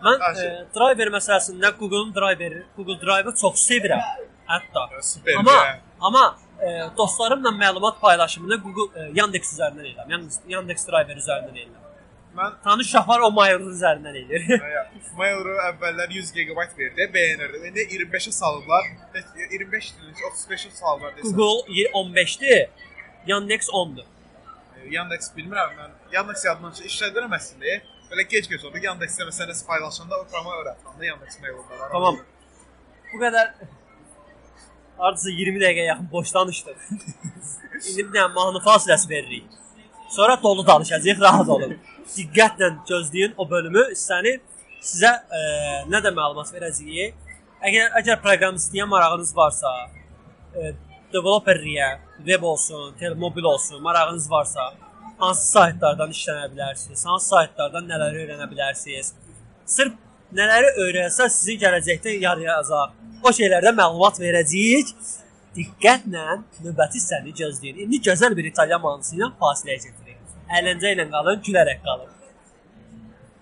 [0.03, 0.51] Mən e, şey.
[0.75, 4.03] driver məsələsində Google-un driveri, Google Drive-ı çox sevirəm.
[4.51, 4.83] Hətta.
[5.37, 5.55] Amma
[5.99, 6.25] amma
[6.61, 10.11] e, dostlarımla məlumat paylaşımını Google e, Yandex üzərindən edirəm.
[10.11, 11.83] Yandex, Yandex Driver üzərindən edirəm.
[12.37, 14.43] Mən Tanış şahar o Mail üzərindən edir.
[15.19, 17.65] Mail.ru əvvəllər 100 GB verdi, bəyənirdim.
[17.71, 18.91] İndi 25-ə salıblar.
[19.51, 21.35] 25 deyil, 35-ə salıblar desəm.
[21.35, 22.67] Google y- 15-dir,
[23.27, 24.05] Yandex 10-dur.
[24.91, 25.95] Yandex bilmirəm mən.
[26.13, 26.91] Yandex yadımdan çıxdı.
[26.93, 27.79] İşlədirəm əslində.
[28.11, 28.79] Belə gec-gec oldu.
[28.85, 31.89] Yandex-də məsələn paylaşanda o programa öyrətməndə Yandex mail-lar.
[31.91, 32.21] Tamam.
[33.13, 33.51] Bu qədər
[34.97, 36.77] Hardasa 20 dəqiqə yaxın boş danışdıq.
[37.89, 39.45] İndi bir dənə mahnı fasiləsi veririk.
[40.09, 41.75] Sonra dolu danışacağıq, rahat olun.
[42.15, 43.83] Diqqətlə gözləyin o bölümü.
[43.99, 44.39] Səni
[44.81, 45.41] sizə e,
[45.91, 47.13] nə də məlumat verəcəyik.
[47.67, 49.73] Əgər əgər proqramistliyə marağınız varsa,
[50.55, 50.73] e,
[51.13, 51.89] developerliyə,
[52.25, 54.71] web olsun, telemobil olsun, marağınız varsa,
[55.17, 59.13] hansı saytlardan işlənə bilərsiniz, hansı saytlardan nələri öyrənə bilərsiniz.
[59.65, 59.93] Sırf
[60.37, 62.96] nələri öyrənsəz sizin gələcəkdə yarayacaq.
[63.23, 64.93] O şeylərdə məlumat verəcəyik.
[65.57, 66.25] Diqqətlə
[66.63, 67.83] növbəti hissəni gözləyin.
[67.85, 70.19] İndi gözəl bir İtalyan mahnısı ilə fasiləyə çəkirik.
[70.47, 72.11] Əyləncə ilə qalın, gülərək qalın.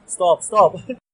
[0.07, 0.79] Stop, stop.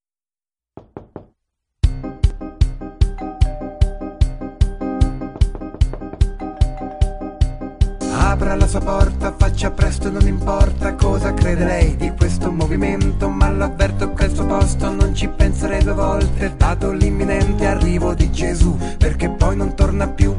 [8.31, 13.49] Apra la sua porta, faccia presto, non importa cosa crede lei di questo movimento, ma
[13.49, 18.77] l'avverto che al suo posto non ci penserei due volte, dato l'imminente arrivo di Gesù,
[18.97, 20.33] perché poi non torna più.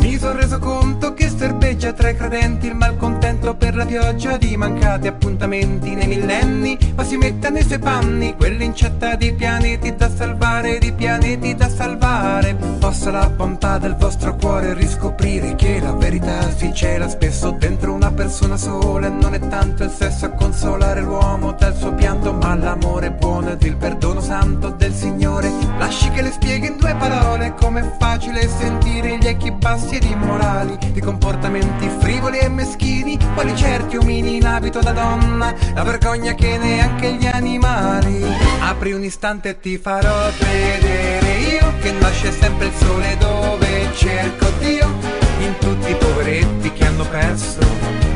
[0.00, 4.54] Mi sono reso conto che serpeggia tra i credenti il malcontento per la pioggia di
[4.56, 10.78] mancati appuntamenti nei millenni, ma si mette nei suoi panni, quell'incetta di pianeti da salvare,
[10.78, 12.56] di pianeti da salvare.
[12.78, 18.10] Possa la bontà del vostro cuore riscoprire che la verità si cela spesso dentro una
[18.10, 23.12] persona sola non è tanto il sesso a consolare l'uomo dal suo pianto, ma l'amore
[23.12, 25.48] buono ed il perdono santo del Signore.
[25.78, 30.76] Lasci che le spieghi in due parole com'è facile sentire gli echi bassi ed immorali
[30.90, 36.58] di comportamenti frivoli e meschini, quali certi omini in abito da donna, la vergogna che
[36.58, 38.20] neanche gli animali.
[38.62, 44.46] Apri un istante e ti farò vedere io che nasce sempre il sole dove cerco
[44.58, 46.61] Dio in tutti i poveretti
[46.92, 47.58] hanno perso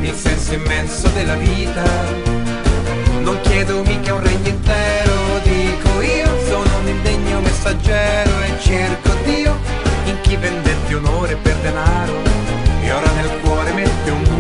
[0.03, 1.83] il senso immenso della vita.
[3.21, 5.13] Non chiedo mica un regno intero,
[5.43, 9.57] dico io sono un indegno messaggero e cerco Dio
[10.05, 12.13] in chi vendetti onore per denaro
[12.83, 14.36] e ora nel cuore mette un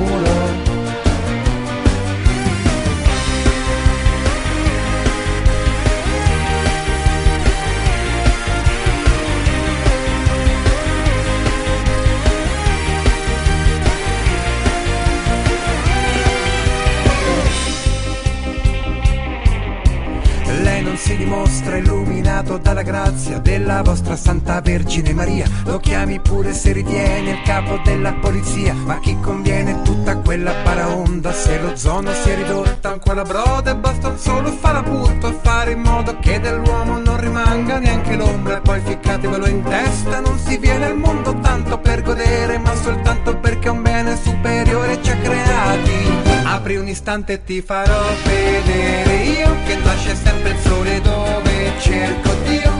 [22.76, 25.48] dalla grazia della vostra Santa Vergine Maria.
[25.64, 28.74] Lo chiami pure se ritiene il capo della polizia.
[28.74, 31.32] Ma a chi conviene tutta quella paraonda?
[31.32, 35.28] Se lo zono si è ridotta a un quella broda e basta solo fare appunto
[35.28, 38.58] e fare in modo che dell'uomo non rimanga neanche l'ombra.
[38.58, 43.38] E poi ficcatevelo in testa, non si viene al mondo tanto per godere, ma soltanto
[43.38, 45.94] perché un bene superiore ci ha creati.
[46.44, 51.45] Apri un istante e ti farò vedere io che nasce sempre il sole dove
[51.78, 52.72] cerco Dio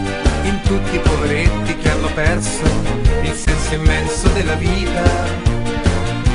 [0.43, 2.65] in tutti i poveretti che hanno perso
[3.23, 5.03] il senso immenso della vita.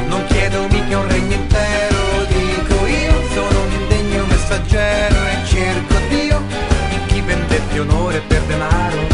[0.07, 6.41] Non chiedo mica un regno intero, dico io sono un indegno messaggero e cerco Dio
[6.91, 9.10] in chi vendetti onore per denaro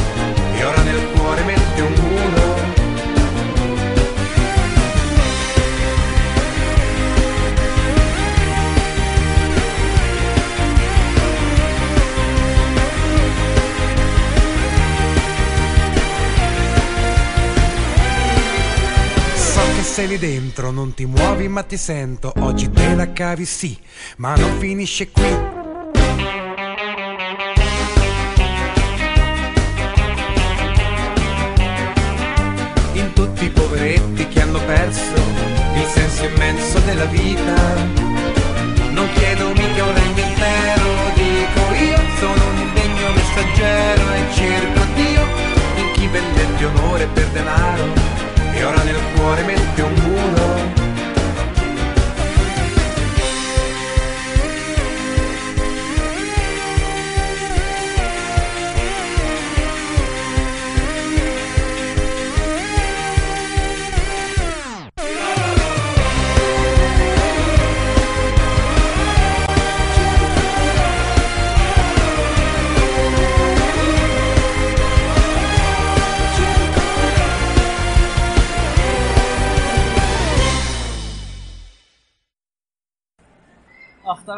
[19.88, 22.34] sei lì dentro, non ti muovi ma ti sento.
[22.40, 23.76] Oggi te la cavi sì,
[24.18, 25.57] ma non finisce qui.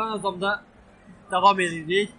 [0.09, 0.63] Axtaran adamda
[1.31, 2.09] davam edirik.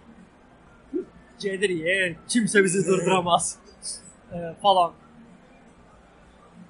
[1.39, 3.57] Gedirik, kimsə bizi durduramaz.
[4.31, 4.93] E, falan.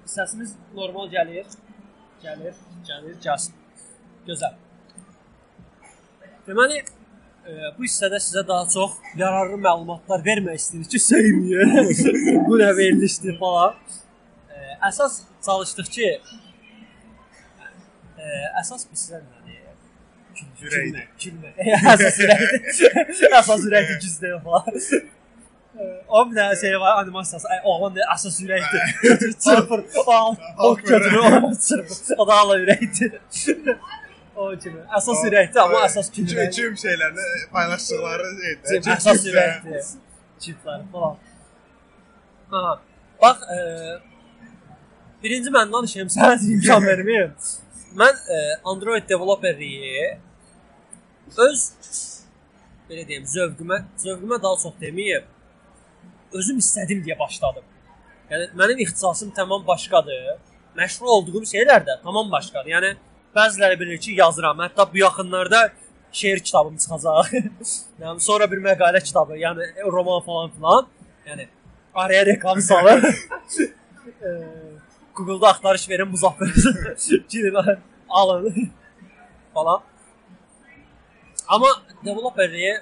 [0.05, 1.45] Səsimiz normal gəlir.
[2.23, 2.55] Gəlir,
[2.87, 3.53] gəlir, gəlsin.
[4.27, 4.55] Gözəl.
[6.47, 6.79] Deməli,
[7.45, 11.63] e, bu hissədə sizə daha çox yararlı məlumatlar vermək istəyirik ki, sevməyə.
[12.47, 13.75] bu nə verilişdir falan.
[14.49, 16.09] E, əsas çalışdıq ki,
[18.17, 18.31] e,
[18.63, 19.60] əsas biz sizə nədir?
[20.35, 21.07] Cümle.
[21.19, 21.53] Cümle.
[23.39, 24.65] Əsas ürəkdir gücdə falan.
[26.07, 27.47] 10 dənə şey var animasiyası.
[27.47, 28.83] Ay oğlan da əsas ürəkdir.
[29.45, 29.83] Çırpır.
[30.57, 32.17] Ok götürür, oğlan çırpır.
[32.17, 33.17] O da ala ürəkdir.
[34.35, 34.83] O kimi.
[34.97, 36.49] Əsas ürəkdir amma əsas gücdə.
[36.55, 38.31] Kim şeylərdə paylaşdıqları
[38.69, 38.93] şeydir.
[38.97, 39.91] Əsas ürəkdir.
[40.41, 41.17] Çiplər falan.
[42.51, 42.79] Aha.
[43.21, 43.57] Bax, e,
[45.23, 47.35] birinci məndən şeyim sənə imkan verməyim.
[47.97, 50.17] Mən e, Android developerliyi
[51.37, 51.63] öz
[52.89, 55.27] belə deyim, zövqümə, zövqümə daha çox deməyim.
[56.35, 57.63] Özüm istədim deyə başladım.
[58.31, 60.37] Yəni mənim ixtisasım tamam başqadır.
[60.77, 62.71] Məşğul olduğum şeylər də tamam başqadır.
[62.71, 62.93] Yəni
[63.35, 64.59] bəziləri bilir ki, yazıram.
[64.63, 65.61] Hətta bu yaxınlarda
[66.11, 67.31] şeir kitabım çıxacaq.
[68.01, 70.87] yəni sonra bir məqalə kitabı, yəni roman falan filan.
[71.27, 71.47] Yəni
[71.93, 73.03] araya reklam salır.
[75.15, 76.47] Google-da axtarış verin Muzaffer.
[77.29, 77.55] Girin
[78.09, 78.71] alın
[79.53, 79.81] falan.
[81.47, 81.71] Amma
[82.05, 82.77] developerliyə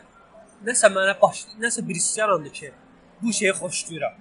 [0.66, 2.72] nəsə mənə baş, nəsə bir yarandı ki,
[3.22, 4.14] bu şeyi xoşlayıram.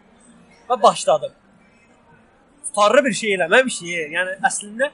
[0.68, 1.32] Və başladım.
[2.64, 3.90] Tutarlı bir şey eləməmişik.
[4.14, 4.90] Yəni əslində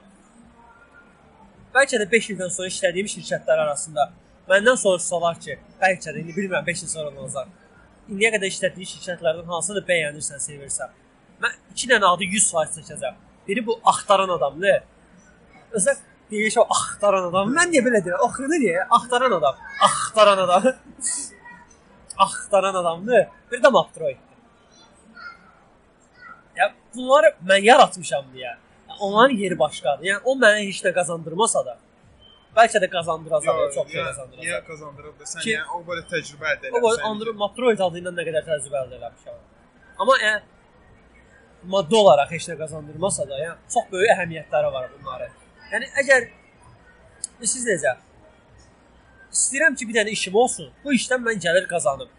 [1.74, 4.08] bəlkə də 5 ildən sonra işlədiyim şirkətlər arasında
[4.50, 7.48] məndən soruşsalar ki, bəlkə də indi bilmirəm 5 il sonra olacaq.
[8.10, 11.03] İndiyə qədər işlətdiyin şirkətlərdən hansını bəyənirsən, sevirsən.
[11.44, 13.20] Mən 2 dənə adı 100% çəkəcəm.
[13.48, 14.82] Biri bu axtaran adamdır.
[15.76, 15.96] Özə
[16.30, 17.52] deyir ki, axtaran adam.
[17.56, 18.26] Mən niyə belə deyirəm?
[18.28, 18.84] Axırda niyə?
[18.98, 19.62] Axtaran adam.
[19.88, 20.68] Axtaran adam.
[22.26, 23.26] axtaran adamdır.
[23.52, 24.20] Bir də Maptroid.
[26.56, 28.54] Ya bunları mən yaratmışam deyə.
[29.00, 30.06] Onların yeri başqadır.
[30.06, 31.74] Yəni o mənə heç nə qazandırmasa da,
[32.54, 34.44] Bəlkə də qazandıracaq, çox şey qazandıracaq.
[34.46, 37.06] Niyə qazandırıb da sən Ki- yəni o belə təcrübə əldə O eləmisən.
[37.08, 39.40] Android Metroid adı ilə nə qədər təcrübə əldə eləmişəm.
[40.04, 40.53] Amma yəni
[41.70, 45.38] maddi olaraq heç nə qazandırmasa da, yəni çox böyük əhəmiyyətləri var bunların.
[45.72, 46.26] Yəni əgər
[47.42, 47.94] siz necə
[49.34, 50.70] istəyirəm ki, bir dənə işim olsun.
[50.84, 52.10] Bu işdən mən gəlir qazanım.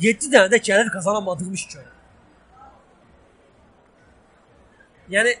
[0.00, 1.90] 7 dənə də gəlir qazanamadığım iş görürəm.
[5.14, 5.34] Yəni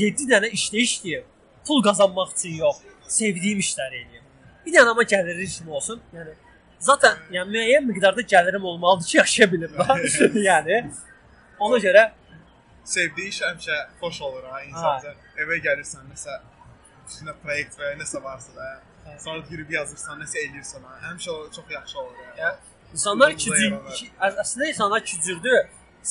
[0.00, 1.26] 7 dənə işdə işləyib,
[1.66, 2.80] pul qazanmaq üçün yox,
[3.18, 4.24] sevdiyim işləri eləyim.
[4.64, 6.00] Bir dənə amma gəlirli işim olsun.
[6.16, 6.34] Yəni
[6.80, 9.76] zaten yəni müəyyən miqdarda gəlirim olmalıdır ki, yaşaya bilim
[10.48, 10.82] yəni
[11.60, 12.10] ona görə
[12.94, 15.12] sevdiyi iş həmişə xoş olur ha insanca.
[15.42, 16.38] Evə gəlirsən nəsə
[17.08, 18.68] üstünə proyekt və ya nəsə varsa da,
[19.06, 19.14] Hə.
[19.24, 20.96] sonra girib yazırsan, nəsə eləyirsən ha.
[21.08, 22.34] Həmişə o çox yaxşı olur ya.
[22.44, 22.50] Ya,
[22.92, 23.94] insanlar iki Uğurlu cür, yaranır.
[23.94, 25.58] iki, əs- əslində insanlar iki cürdür.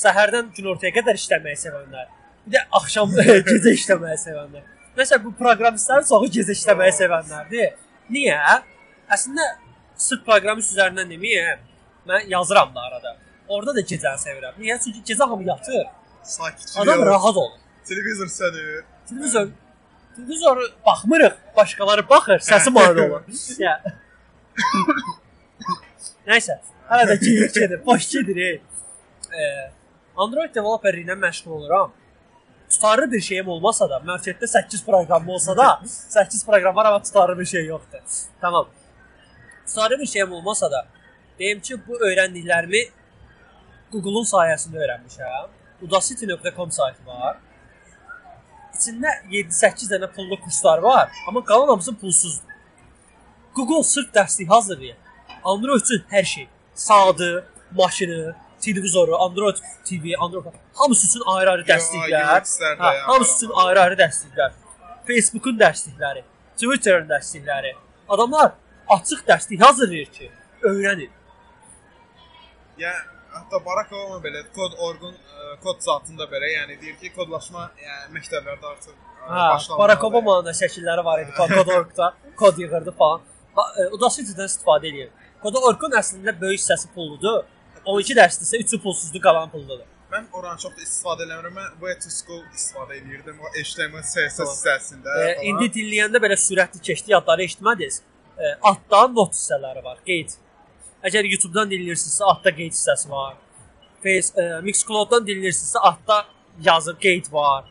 [0.03, 2.07] Səhərdən günortaya qədər işləməyi sevənlər.
[2.45, 3.13] Bir də axşam
[3.51, 4.65] gecə işləməyi sevənlər.
[4.97, 7.71] Məsələn bu proqramistlərin çoxu gecə işləməyi sevənlərdir.
[8.09, 8.39] Niyə?
[9.15, 9.45] Əslində
[10.07, 11.61] sırf proqramist üzərindən deməyəm.
[12.09, 13.15] Mən yazıram da arada.
[13.47, 14.57] Orada da gecəni sevirəm.
[14.61, 14.75] Niyə?
[14.83, 15.85] Çünki gecə hamı yatır.
[16.29, 16.77] Sakitçilik.
[16.77, 17.07] Adam olur.
[17.07, 17.57] rahat olur.
[17.85, 18.83] Televizor sönür.
[19.09, 19.47] Televizor
[20.15, 23.21] televizoru baxmırıq, başqaları baxır, səsi mane olur.
[23.59, 23.83] Ya.
[26.27, 28.35] Nəysə, hələ də geyik gedir, boş gedir.
[28.37, 28.61] ey.
[29.31, 29.71] Ee,
[30.17, 31.91] Android developeri ilə məşğul oluram.
[32.69, 37.39] Tutarlı bir şeyim olmasa da, marketdə 8 proqram olsa da, 8 proqram var amma tutarlı
[37.39, 37.99] bir şey yoxdur.
[38.41, 38.67] Tamam.
[39.67, 40.85] Tutarlı bir şeyim olmasa da,
[41.39, 42.83] deyim ki, bu öyrəndiklərimi
[43.91, 45.47] Google-un sayəsində öyrənmişəm.
[45.81, 47.37] Udacity.com saytı var.
[48.75, 52.49] İçində 7-8 dənə pullu kurslar var, amma qalan hamısı pulsuzdur.
[53.55, 54.95] Google sırf dərslik hazırlayır.
[55.43, 62.23] Android üçün hər şey, saatı, maşını, televizoru, Android TV, Android hamısı üçün ayrı-ayrı dərsliklər.
[62.39, 64.51] UX-lər də Hə, hamısı üçün ayrı-ayrı dərsliklər.
[65.07, 66.23] Facebookun dərslikləri,
[66.55, 67.75] Twitterin dərslikləri.
[68.09, 68.51] Adamlar
[68.87, 71.09] açıq dərslik hazırlayır ki, öyrənin.
[72.77, 72.93] Ya
[73.35, 78.13] hətta Barack Obama belə kod orqun ə, kod zatında belə, yəni deyir ki, kodlaşma yəni
[78.17, 79.77] məktəblərdə artıq ə, Hə, başlanmalıdır.
[79.83, 81.31] Barack Obama'nın da şəkilləri var idi.
[81.37, 83.21] Code.org-da kod yığırdı falan.
[83.59, 85.09] E, Udacity-dən istifadə edir.
[85.43, 87.43] Code.org-un əslində böyük hissəsi pulludur.
[87.85, 89.85] 12 dərsdirsə 3-ü pulsuzdur, qalan pulludur.
[90.11, 91.53] Mən oranı çox da istifadə eləmirəm.
[91.59, 93.37] Mən Way to School istifadə edirdim.
[93.43, 95.15] O HTML, CSS hissəsində.
[95.25, 98.01] E, indi dinləyəndə belə sürətli keçdi yadları eşitmədiniz.
[98.39, 100.33] E, altda not hissələri var, qeyd.
[101.07, 103.37] Əgər YouTube-dan dinləyirsinizsə, altda qeyd hissəsi var.
[104.03, 106.17] Face, e, Mixcloud-dan dinləyirsinizsə, altda
[106.65, 107.67] yazı qeyd var.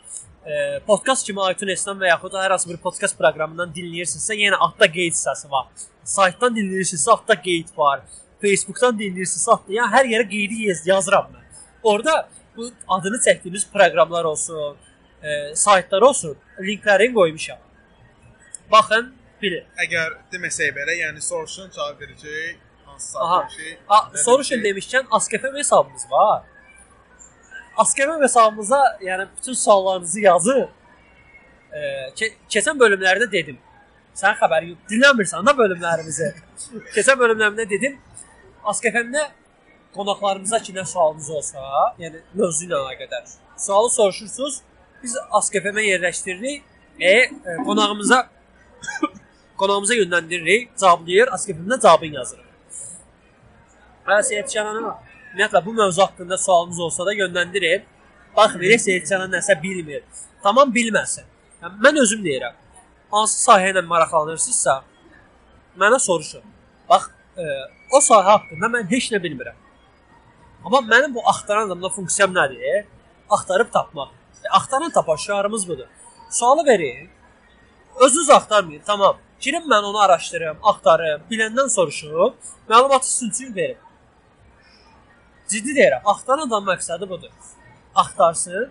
[0.48, 4.88] E, podcast kimi iTunes-dan və yaxud da hər hansı bir podcast proqramından dinləyirsinizsə, yenə altda
[4.94, 5.66] qeyd hissəsi var.
[6.08, 8.06] Saytdan dinləyirsinizsə, altda qeyd var.
[8.40, 11.44] Facebook-dan dinləyirsinizsə, altda, yəni hər yerə qeydi yaz- yazıram mən.
[11.82, 14.76] Orada bu adını çəkdiyimiz proqramlar olsun,
[15.22, 17.60] e, saytlar olsun, linklərini qoymuşam.
[18.72, 19.12] Baxın,
[19.42, 19.68] bilin.
[19.84, 22.56] Əgər deməsək belə, yəni soruşun cavab verəcək.
[23.16, 23.48] Aha.
[23.56, 26.42] Şey, A, soru şey demişken Askefem hesabımız var.
[27.76, 30.68] Askefem hesabımıza yani bütün suallarınızı yazın.
[31.72, 33.58] Ee, keçen bölümlerde dedim.
[34.14, 34.78] Sen haber yok.
[34.90, 36.34] Dinlenmirsən da bölümlerimizi.
[36.94, 38.00] keçen bölümlerimde dedim.
[38.64, 39.28] Askefem'de
[39.94, 41.60] qonaqlarımıza ki nə sualınız olsa,
[41.98, 43.24] yəni mövzu ilə əlaqədar
[43.58, 44.60] sualı soruşursunuz,
[45.02, 46.60] biz ASKFM-ə.
[47.00, 47.30] E, e
[47.64, 48.28] qonağımıza
[49.58, 52.47] qonağımıza yönləndiririk, cavablayır, ASKFM-də cavabını yazırıq.
[54.08, 54.94] Hə, Seyid Canana,
[55.34, 57.82] ümumiyyətlə bu mövzu haqqında sualınız olsa da yönləndirin.
[58.36, 60.04] Bax, verək Seyid Canan nəsə bilmir.
[60.42, 61.26] Tamam bilməsin.
[61.60, 62.54] Yəni, mən özüm deyirəm.
[63.12, 64.76] Hansı sahə ilə maraqlanırsınızsa,
[65.82, 66.46] mənə soruşun.
[66.88, 67.44] Bax, e,
[67.92, 69.58] o sahə haqqında mən heç nə bilmirəm.
[70.64, 72.86] Amma mənim bu axtaran adamda funksiyam nədir?
[73.30, 74.14] Axtarıb tapmaq.
[74.44, 75.90] E, axtaran tapan şüarımız budur.
[76.30, 77.10] Sualı verin.
[78.00, 79.16] Özünüz axtarmayın, tamam.
[79.40, 82.34] Girim mən onu araşdırım, axtarım, biləndən soruşum,
[82.70, 83.76] məlumatı sizin üçün verim.
[85.48, 87.32] Ciddi deyirəm, axtaran adam məqsədi budur.
[88.02, 88.70] Axtarsın,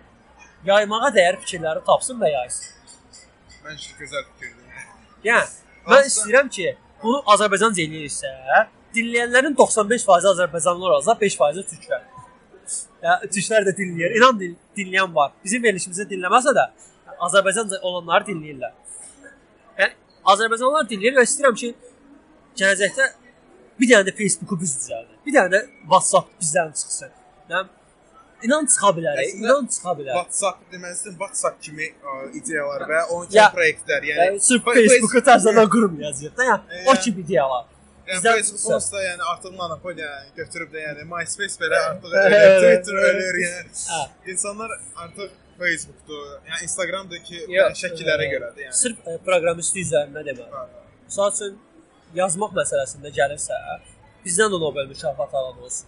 [0.66, 2.68] yaymağa dəyər fikirləri tapsın və yaysın.
[3.64, 4.84] Məncə gözəl fikirdir.
[5.26, 5.48] Yəni,
[5.90, 6.68] mən istəyirəm ki,
[7.02, 8.30] bunu Azərbaycanca eləyirsə,
[8.94, 12.06] dinləyənlərin 95% Azərbaycanlılar olsa, 5% türklər.
[13.02, 14.14] Ya türklər də dinləyir.
[14.20, 15.34] İnan din, dinləyən var.
[15.44, 16.68] Bizim verilişimizi dinləməsə də
[17.26, 18.74] Azərbaycanca olanları dinləyirlər.
[19.82, 19.94] Yəni
[20.34, 21.74] Azərbaycanlılar dinləyir və istəyirəm ki,
[22.62, 23.12] gələcəkdə
[23.80, 25.17] bir dənə də Facebook-u biz düzəldək.
[25.28, 25.58] Bir dənə də
[25.92, 27.10] WhatsApp bizdən çıxsın.
[27.52, 30.14] Yəni inan çıxa bilər, Əslində, inan çıxa bilər.
[30.18, 34.74] WhatsApp deməlisin, WhatsApp kimi ə, ideyalar və onun Ya- kimi proyektlər, yəni Yəni sırf Fa-
[34.78, 36.46] Facebook-u tərəfindən qurmayacağıq da.
[36.50, 37.64] Yəni o Yəni- kimi ideyalar.
[38.08, 42.56] Yəni Facebook da yəni artıq monopoliya götürüb də yəni MySpace belə artıq Hə, ölür, hə,
[42.62, 43.10] Twitter hə.
[43.10, 43.70] ölür yəni.
[43.92, 44.00] Hə.
[44.32, 44.70] İnsanlar
[45.04, 48.76] artıq Facebookdur, yəni Instagramdakı Yox, belə şəkillərə e, görədir yəni.
[48.82, 50.46] Sırf e, proqramisti üzərində demə.
[50.54, 50.64] Hə.
[51.10, 51.58] Məsəl üçün
[52.22, 53.58] yazmaq məsələsində gəlirsə,
[54.28, 55.86] bizdən də Nobel mükafatı alan olsun.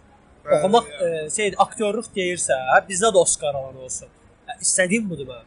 [0.57, 2.57] Oxumaq e, şey aktyorluq deyirsə,
[2.89, 4.09] bizdə də Oskar alan olsun.
[4.49, 5.47] Hə, İstədiyim budur mən.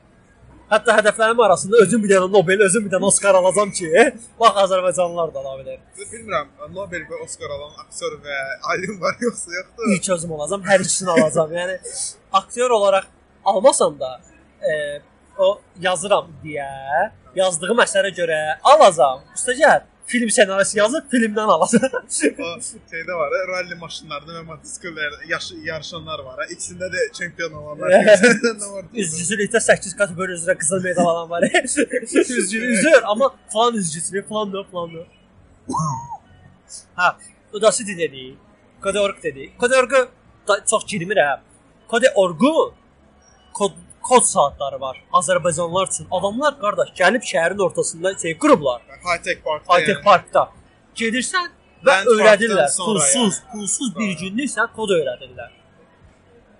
[0.73, 3.89] Hətta hədəflərim arasında özüm bir dənə Nobel, özüm bir dənə Oskar alacağam ki,
[4.41, 5.79] bax Azərbaycanlılar da ala bilər.
[5.99, 8.37] Bilmirəm, Nobel və Oskar alan aktyor və
[8.73, 9.95] alim var yoxsa yoxdur.
[9.95, 11.57] İlk özüm olacağam, hər ikisini alacağam.
[11.59, 11.79] Yəni
[12.41, 13.09] aktyor olaraq
[13.45, 14.13] almasam da,
[14.61, 14.77] e,
[15.37, 15.49] o
[15.81, 16.69] yazıram deyə
[17.35, 18.39] yazdığım əsərə görə
[18.73, 19.25] alacağam.
[19.37, 19.81] Üstəgəl
[20.13, 21.81] film senaryosu yazıp filmden alasın.
[22.91, 25.15] şeyde var ya rally maşınlarda ve motosikletlerde
[25.63, 26.35] yarışanlar var.
[26.39, 26.45] Ha.
[26.53, 27.89] İkisində də çempion olanlar.
[28.93, 31.43] Üzücülükdə 8 kategori üzrə qızıl medal alan var.
[32.13, 35.05] Üzücü üzür ama falan üzücüsü falan da falan da.
[36.95, 37.17] ha,
[37.53, 38.35] odası dedi.
[38.81, 39.51] Kod org dedi.
[39.57, 40.07] Kod orgu
[40.47, 41.39] da, çox girmir hə.
[42.15, 42.73] Orgu
[43.53, 43.71] kod
[44.33, 46.07] saatları var Azərbaycanlılar üçün.
[46.11, 48.81] Adamlar qardaş gəlib şəhərin ortasında şey qurublar.
[49.07, 49.77] High Tech Parkda.
[49.77, 50.43] High Tech Parkda.
[50.95, 51.49] Gedirsən
[51.85, 52.55] və Land öyrədirlər.
[52.55, 53.51] Parkdan sonra Pulsuz, yəni.
[53.51, 55.51] pulsuz bir günlük sən kod öyrədirlər.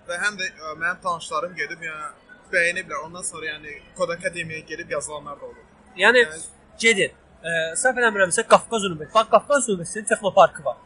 [0.08, 2.08] Və həm də ə, mənim tanışlarım gedib yəni
[2.52, 3.04] bəyəniblər.
[3.06, 5.62] Ondan sonra yəni Kod Akademiyaya gedib yazılanlar da olub.
[5.96, 6.40] Yəni Yəni
[6.80, 7.12] gedin.
[7.44, 9.14] E, səhv eləmirəmsə Qafqaz Universiteti.
[9.14, 10.76] Bax Qafqaz Universitetinin texnoparkı var.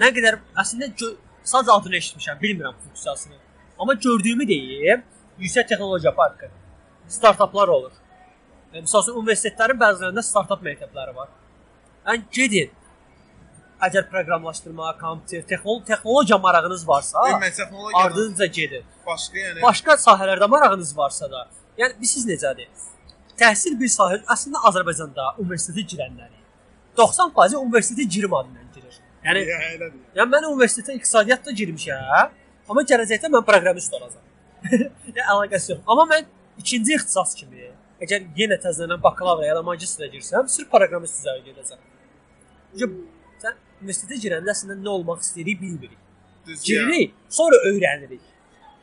[0.00, 3.34] Nə qədər əslində gö- sadəcə adını eşitmişəm, bilmirəm funksiyasını.
[3.78, 5.02] Amma gördüyümü deyim,
[5.40, 6.50] yüksək texnologiya parkı.
[7.08, 7.92] Startaplar olur.
[8.72, 11.32] E, Məsəl üçün universitetlərin bəzilərində startap məktəbləri var.
[12.06, 12.70] Yəni gedin.
[13.86, 18.84] Əgər proqramlaşdırma, kompüter, texnolo texnologiya marağınız varsa, mən texnologiyadan ardınca gedin.
[19.06, 21.46] başqa yəni Başqa sahələrdə marağınız varsa da,
[21.78, 22.68] yəni bilirsiniz necədir?
[23.40, 26.36] Təhsil bir sahə əslində Azərbaycanda universitetə girənləri
[27.00, 28.98] 90% universitetə girim adı ilə girir.
[29.24, 30.00] Yəni yəni elədir.
[30.18, 32.34] yəni mən universitetə iqtisadiyyatda girmişəm,
[32.68, 34.26] amma gələcəkdə mən proqramist olacağam.
[35.32, 35.82] əlaqəsi yox.
[35.86, 36.28] Amma mən
[36.60, 37.70] ikinci ixtisas kimi
[38.04, 41.80] əgər yenə təzələn bakalavra ya da magistrə girsəm, sırf proqramist üzrə gedəcəm.
[42.78, 42.88] Çünki
[43.42, 45.98] sən universitetə girəndə əslində nə olmaq istəyirik bilmirik.
[46.64, 48.22] Giririk, sonra öyrənirik.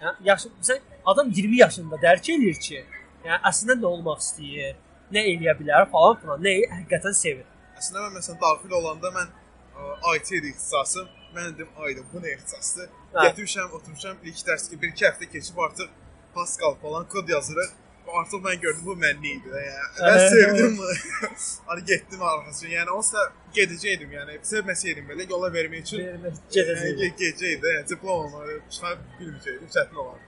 [0.02, 2.84] Hə, yaşı sən adam 20 yaşında dərk eləyir ki,
[3.26, 4.76] yəni əslində nə olmaq istəyir,
[5.14, 7.46] nə eləyə bilər falan filan, nəyi həqiqətən sevir.
[7.80, 11.10] Əslində mən məsələn daxil olanda mən ə, IT idi ixtisasım.
[11.38, 12.88] Mən dedim, ayda bu nə ixtisasdır?
[13.14, 13.26] Hə.
[13.28, 15.90] Getmişəm, oturmuşam ilk dərs ki, 1-2 həftə keçib artıq
[16.36, 17.76] Pascal falan kod yazırıq.
[18.20, 19.88] Artıq mən gördüm bu mənli idi yəni.
[20.00, 20.78] Mən sevdim.
[21.68, 22.70] Hani getdim arxasına.
[22.72, 23.24] Yəni onsuz da
[23.58, 24.38] gedəcəydim yəni.
[24.52, 26.94] Sevməsəydim belə yola vermək üçün yəni, Gedəcək.
[27.02, 27.74] ge gecəydi.
[27.76, 29.72] Yəni diplomamı çıxara bilməyəcəydim.
[29.76, 30.24] Çətin olardı.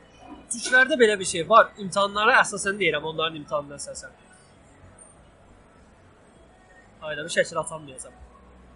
[0.53, 1.71] Türklərdə belə bir şey var.
[1.85, 4.11] İmtahanlara əsasən deyirəm, onların imtahanına əsasən.
[7.01, 8.15] Ayda bir şəkil atanmayacaq.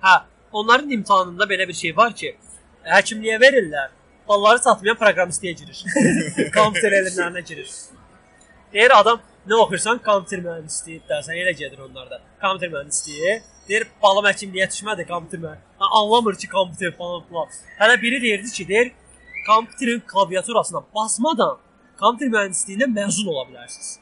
[0.05, 0.15] Hə,
[0.53, 2.35] onların imtahanında belə bir şey var ki,
[2.85, 3.91] həkimliyə verirlər.
[4.27, 5.83] Balları çatmayan proqramistliyə girir.
[6.57, 7.71] Kompüter elmlərinə girir.
[8.73, 9.99] Deyir adam nə oxuyursan?
[10.05, 12.21] Kompüter mühəndisliyi dərsən elə gedir onlarda.
[12.41, 13.33] Kompüter mühəndisliyi.
[13.67, 15.89] Deyir balım həkimliyə düşmədi kompüter mühəndisliyi.
[15.99, 17.57] Anlamır ki, kompüter falan filan.
[17.81, 18.93] Hələ biri deyirdi ki, deyir
[19.47, 21.57] kompüterin klaviaturasına basmadan
[21.99, 23.97] kompüter mühəndisliyindən məzun ola bilərsiniz.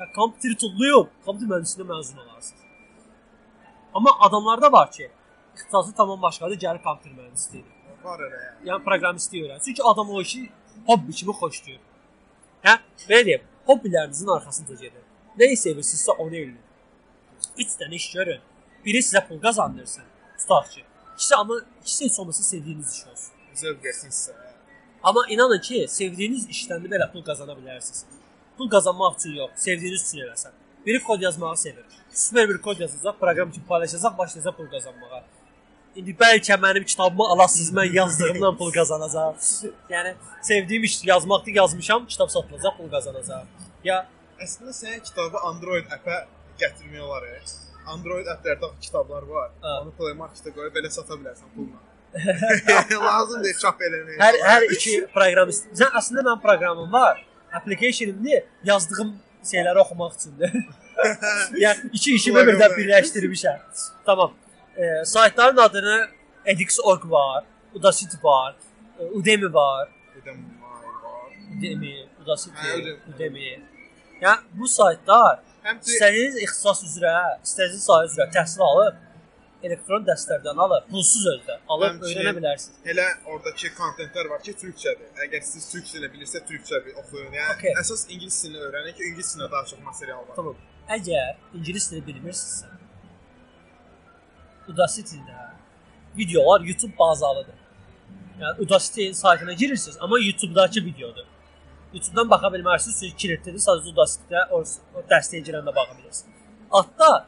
[0.00, 2.59] Və kompüteri tulluyub, kompüter mühəndisliyindən məzun olarsınız.
[3.94, 5.10] Amma adamlarda var ki,
[5.54, 7.76] ixtisası tamam başqadır, gəlir kompüter mühəndisliyidir.
[8.04, 8.68] Var elə yəni.
[8.68, 9.62] Yəni proqramistlik öyrən.
[9.64, 10.50] Çünki adam o işi
[10.86, 11.80] hobbi kimi xoşlayır.
[12.64, 12.76] Hə?
[13.08, 15.04] Belə deyim, hobbilərinizin arxasınca gedin.
[15.40, 16.58] Nəyi sevirsinizsə onu eləyin.
[17.58, 18.40] 3 dənə iş görün.
[18.84, 20.06] Biri sizə pul qazandırsın.
[20.38, 20.84] Tutaq ki,
[21.14, 23.32] ikisi amma ikisi heç olmasa sevdiyiniz iş olsun.
[23.54, 24.34] Zövq versin sizə.
[25.02, 28.04] Amma inanın ki, sevdiyiniz işdən də belə pul qazana bilərsiniz.
[28.56, 30.56] Pul qazanmaq üçün yox, sevdiyiniz üçün eləsən.
[30.86, 31.84] Biri kod yazmağı sevir.
[32.12, 35.22] Super bir kod yazacaq, proqram üçün paylaşacaq, başlayacaq pul qazanmağa.
[35.96, 39.34] İndi bəlkə mənim kitabımı alasınız, mən yazdığımdan pul qazanacağam.
[39.90, 43.46] Yəni sevdiyim iş yazmaqdır, yazmışam, kitab satılacaq, pul qazanacağam.
[43.84, 44.06] Ya
[44.40, 46.24] Əslində sənin kitabı Android appə
[46.60, 47.22] gətirmək olar.
[47.28, 47.40] e.
[47.86, 49.50] Android applərdə kitablar var.
[49.60, 49.80] Ha.
[49.82, 51.78] Onu Play Market-ə qoyub belə sata bilərsən pulla.
[53.08, 54.16] Lazım deyil çap eləmək.
[54.24, 55.68] hər hər iki proqramist.
[55.80, 57.20] Sən əslində mənim proqramım var.
[57.52, 59.10] Application'ımdır, yazdığım
[59.44, 60.54] şeyləri oxumaq üçündür.
[61.64, 63.60] yəni iki işimi birdən birləşdirmişəm.
[64.06, 64.34] Tamam.
[64.76, 66.08] E, saytların adını
[66.44, 68.54] edX.org var, Udacity var,
[68.98, 69.88] e, Udemy var,
[70.26, 70.32] vay
[71.04, 71.30] var.
[71.58, 72.96] Udemy, Udacity, Udemy.
[73.14, 73.60] Udemy.
[74.20, 75.40] Yəni bu saytlar
[75.80, 77.14] istədiyiniz ixtisas üzrə,
[77.44, 78.98] istədiyiniz sahə üzrə təhsil alıb
[79.64, 82.76] elektron dərslərdən alıb, pulsuz özdə alıb Həmçinin- öyrənə bilərsiniz.
[82.92, 85.08] elə oradakı kontentlər var ki, türkçədir.
[85.24, 87.32] Əgər siz türk dilini bilirsə, türkçə bir oxuyun.
[87.40, 87.72] Yəni Okey.
[87.82, 90.34] əsas ingilis dilini öyrənin ki, ingilis dilində daha çox material var.
[90.36, 90.56] Tamam.
[90.96, 92.66] Əgər ingilis dili bilmirsinizsə,
[94.68, 95.38] Udacity-də
[96.18, 97.54] videolar YouTube bazalıdır.
[98.40, 101.26] Yəni Udacity saytına girirsiniz, amma YouTube-dakı videodur.
[101.94, 103.36] YouTube-dan baxa bilmərsiniz, çünki.
[103.66, 104.58] Sadəcə Udacity-də o,
[104.94, 106.36] o dəstəyə girəndə baxa bilirsiniz.
[106.70, 107.26] Altda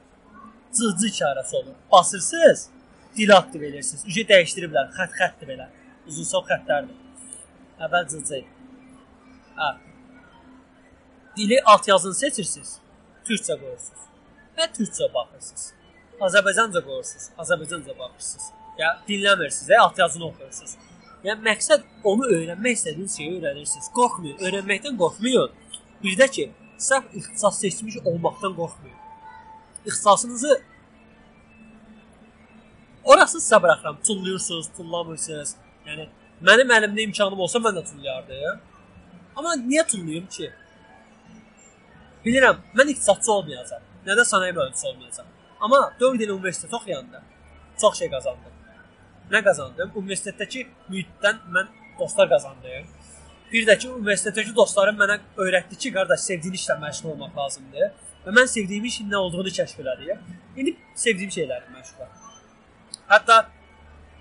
[0.76, 1.74] cızcı işarəsi olur.
[1.92, 2.68] Basırsınız,
[3.16, 4.04] dili aktiv edirsiniz.
[4.08, 4.92] Ücə dəyişdiriblər.
[4.96, 5.68] Xətt xəttdir belə.
[6.08, 6.96] Uzun son xəttlərdir.
[7.82, 8.40] Əvvəl cızcı.
[9.58, 9.70] Hə.
[11.36, 12.78] Dili alt yazını seçirsiniz.
[13.26, 14.08] Türkçə qoyursunuz.
[14.56, 15.68] Və türkçə baxırsınız.
[16.28, 17.28] Azərbaycanca qoyursunuz.
[17.38, 18.50] Azərbaycanca baxırsınız.
[18.78, 20.76] Ya dinləmirsiniz, ya alt yazını oxuyursunuz.
[21.24, 23.88] Yəni məqsəd onu öyrənmək istədiyiniz şeyi öyrənirsiniz.
[23.94, 25.52] Qorxmayın, öyrənməkdən qorxmayın.
[26.02, 26.48] Bir də ki,
[26.78, 28.98] səhv ixtisas seçmiş olmaqdan qorxmayın.
[29.86, 30.62] İxtisasınızı
[33.04, 33.98] orası sizə buraxıram.
[34.06, 35.56] Tullayırsınız, tullamırsınız.
[35.86, 36.08] Yəni
[36.48, 38.60] mənim əlimdə imkanım olsa mən də tullayardım.
[39.36, 40.50] Amma niyə tullayım ki?
[42.24, 43.82] Bilirəm, mən iqtisadçı olmayacağam.
[44.06, 45.28] Nə də sənaye mühəndisi olmayacağam.
[45.60, 47.22] Amma 4 il universitet oxuyanda
[47.80, 48.52] çox şey qazandım.
[49.30, 49.92] Nə qazandım?
[49.94, 52.88] Universitetdəki mühitdən mən dostlar qazandım.
[53.52, 57.92] Bir də ki, universitetdəki dostlarım mənə öyrətdi ki, qardaş, sevdiyin işlə məşğul olmaq lazımdır.
[58.26, 60.20] Və mən sevdiyim işin nə olduğunu kəşf elədim.
[60.56, 62.21] İndi sevdiyim şeylərlə məşğulam.
[63.12, 63.38] Hətta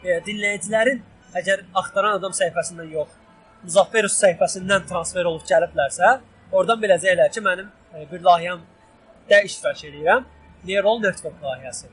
[0.03, 0.99] e, dinləyicilərin
[1.39, 3.13] əgər axtaran adam səhifəsindən yox,
[3.61, 6.15] Muzafferus səhifəsindən transfer olub gəliblərsə,
[6.51, 10.25] oradan biləcəklər ki, mənim e, bir layihəmdə iştirak edirəm.
[10.67, 11.87] Neural Network layihəsi.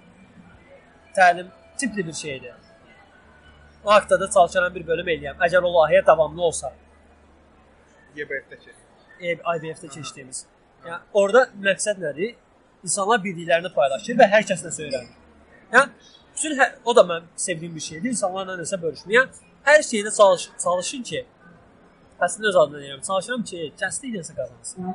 [1.16, 2.56] Təlim tipli bir şeydir.
[3.84, 5.38] O haqqda da çalışaram bir bölüm eləyəm.
[5.46, 6.72] Əgər o layihə davamlı olsa,
[8.16, 8.74] YBF-dəki.
[9.20, 10.44] e, IBF-də keçdiyimiz.
[10.86, 12.34] Yəni orada məqsəd nədir?
[12.84, 15.14] İnsanlar bildiklərini paylaşır və hər kəslə öyrənir.
[15.72, 18.10] Yəni bütün hər, o da mənim sevdiyim bir şeydir.
[18.14, 19.30] İnsanlarla nəsə bölüşməyən.
[19.66, 21.24] Hər şeydə çalış, çalışın ki,
[22.26, 23.00] əslində öz adına deyirəm.
[23.06, 24.92] Çalışıram ki, kəslik nəsə qazansın.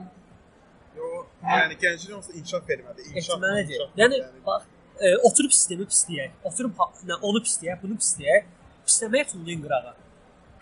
[0.97, 1.09] Yo,
[1.43, 3.07] yəni gənclik onsuz inkişaf vermədi.
[3.09, 3.37] İnkişaf.
[3.37, 3.81] Etməlidir.
[3.81, 4.63] inkişaf, Yəni bax,
[4.99, 6.31] e, oturub sistemi pisləyək.
[6.43, 6.79] Oturub
[7.09, 8.47] nə, onu pisləyək, bunu pisləyək.
[8.87, 9.95] Pisləməyə tullayın qırağa.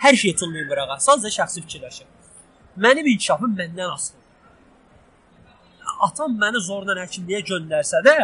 [0.06, 0.98] Hər şeyi tullayın qırağa.
[1.08, 2.10] Sadəcə şəxsi fikirləşin.
[2.78, 4.20] Mənim inkişafım məndən asılıdır.
[6.08, 8.16] Atam məni zorla həkimliyə göndərsə də,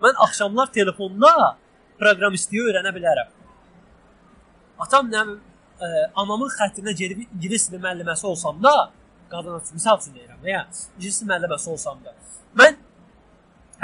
[0.00, 1.58] mən axşamlar telefonda
[2.02, 3.30] proqramistliyi öyrənə bilərəm.
[4.82, 5.40] Atam nə bilim,
[5.82, 5.88] e,
[6.22, 8.74] anamın xətrinə gedib ingilis dili müəlliməsi olsam da,
[9.32, 10.64] qadın misal üçün deyirəm, ya
[10.96, 12.14] ingilis dili müəlliməsi olsam da,
[12.60, 12.78] mən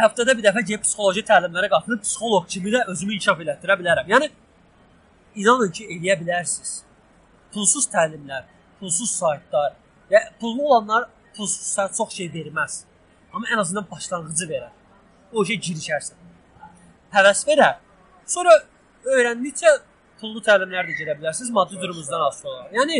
[0.02, 4.12] həftədə bir dəfə gedib psixoloji təlimlərə qatılıb psixoloq kimi də özümü inkişaf elətdirə bilərəm.
[4.14, 4.30] Yəni
[5.42, 6.80] inanın ki, eləyə bilərsiniz.
[7.54, 8.44] Pulsuz təlimlər,
[8.80, 9.74] pulsuz saytlar,
[10.10, 12.82] ya pullu olanlar pulsuz sayt çox şey verməz.
[13.32, 14.72] Amma ən azından başlanğıcı verər.
[15.32, 16.16] O işə girişərsən.
[17.14, 17.76] Həvəs verər.
[18.34, 18.54] Sonra
[19.16, 19.70] öyrəndikcə
[20.20, 22.72] pullu təlimlər də gedə bilərsiniz, maddi durumunuzdan asılı olaraq.
[22.78, 22.98] Yəni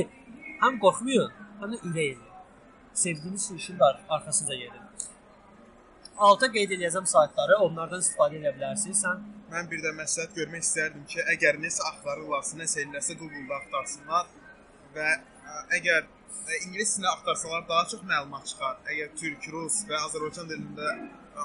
[0.63, 2.29] həm qorxmayın, həm də ürək edin.
[3.03, 4.85] Sevdiyiniz işin ar- arxasınca gedin.
[6.29, 9.03] Alta qeyd edəcəm saytları, onlardan istifadə edə bilərsiniz.
[9.05, 14.27] Sən Mən bir də məsləhət görmək istərdim ki, əgər nəsə axtarırlarsa, nəsə eləsə Google-da axtarsınlar
[14.97, 15.13] və
[15.79, 16.03] əgər
[16.67, 18.77] ingilis dilində axtarsalar daha çox məlumat çıxar.
[18.93, 20.91] Əgər türk, rus və Azərbaycan dilində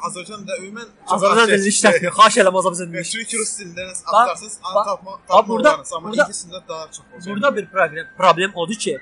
[0.08, 2.12] Azərbaycan dilində ümumən Azərbaycan az dilini işlətmir.
[2.20, 3.06] Xahiş edirəm Azərbaycan dilini.
[3.14, 6.24] Türk, rus dilində nəsə Bax, axtarsanız, bax, an tapma bax, tapma burada- olarınız, amma burada-
[6.24, 7.30] ingilis dilində daha çox olacaq.
[7.30, 8.94] Burada bir problem problem odur ki,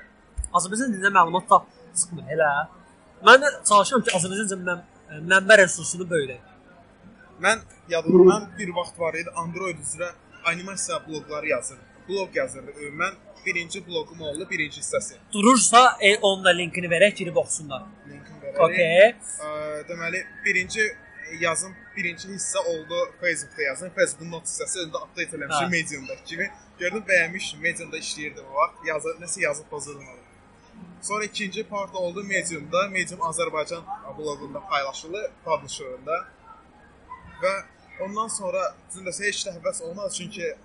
[0.53, 1.63] Azərbaycan dilində məlumat tap
[1.99, 2.51] çıxmır elə.
[3.27, 4.79] Mən də çalışıram ki, Azərbaycanca mən
[5.31, 6.41] mənbə resursunu böyüdəm.
[7.41, 7.57] Mən
[7.89, 10.11] yadımdan bir vaxt var idi Android üzrə
[10.45, 11.85] animasiya bloqları yazırdım.
[12.09, 12.73] Blog yazırdım.
[13.01, 13.13] Mən
[13.45, 15.13] birinci bloqum oldu, birinci hissəsi.
[15.33, 17.81] Durursa, e, onun da linkini verək, girib oxusunlar.
[18.09, 18.20] Linkin
[18.59, 19.13] Okay.
[19.39, 19.49] Ə,
[19.89, 20.83] deməli birinci
[21.39, 23.89] yazım birinci hissə oldu Facebookda yazım.
[23.95, 25.69] Facebookun not hissəsi öndə update eləmişəm.
[25.71, 26.49] Medium-dakı kimi.
[26.79, 27.61] Gördüm bəyənmişdim.
[27.61, 28.85] Medium-da işləyirdim o vaxt.
[28.87, 30.19] Yazı nəsə yazıb pozulmadı.
[31.01, 32.87] Sonra ikinci part oldu Medium-da.
[32.89, 33.83] Medium Azərbaycan
[34.17, 36.17] bloqunda paylaşıldı, publisherında.
[37.41, 37.53] Və
[38.05, 40.55] ondan sonra düzündəsə heç də həvəs olmaz çünki ə,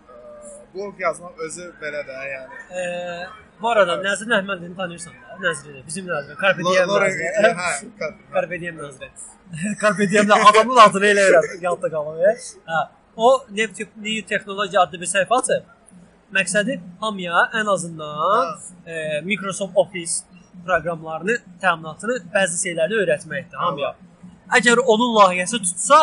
[0.75, 2.59] bloq yazmaq özü belə də, yəni.
[2.71, 2.83] E,
[3.63, 5.37] bu arada Nəzrin Əhmədini tanıyırsan da?
[5.47, 6.37] Nəzrini, bizim Nəzrin.
[6.43, 7.57] Carpe Diem Lore- Nəzrin.
[7.61, 7.71] hə,
[8.35, 9.11] Carpe Diem Nəzrin.
[9.83, 12.45] Carpe Diem adamın adını elə öyrən, yadda qalır.
[12.73, 12.83] Hə.
[13.17, 15.73] O New, New Technology adlı bir səhifə açıb.
[16.37, 20.13] Məqsədi hamıya ən azından e, Microsoft Office
[20.67, 23.93] proqramlarını, təminatını, bəzi şeylərini öyrətməkdir hamıya.
[24.59, 26.01] Əgər onun layihəsi tutsa,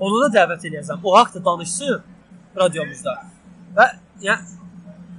[0.00, 1.00] onu da dəvət eləyəcəm.
[1.04, 2.02] O haqqda danışsın
[2.56, 3.14] radiomuzda.
[3.76, 3.86] Və
[4.24, 4.59] yəni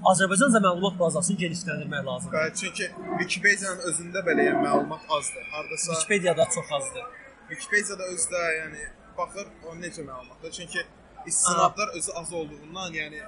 [0.09, 2.37] Azərbaycanca məlumat bazasını genişləndirmək lazımdır.
[2.37, 2.87] Və çünki
[3.19, 5.43] Wikipedia-nın özündə belə yəni məlumat azdır.
[5.51, 7.05] Hardasa Wikipediyada çox azdır.
[7.51, 8.87] Wikipedia-da özdə yəni
[9.17, 10.51] baxır o necə məlumatdır.
[10.57, 10.85] Çünki
[11.25, 13.21] istinadlar özü az olduğundan yəni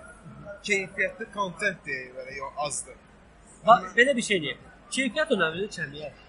[0.68, 2.96] keyfiyyətli kontent deyə belə yox azdır.
[3.68, 4.68] Bax, belə bir şey deyim.
[4.92, 6.22] Keyfiyyət önəmlidir, kəmiyyət.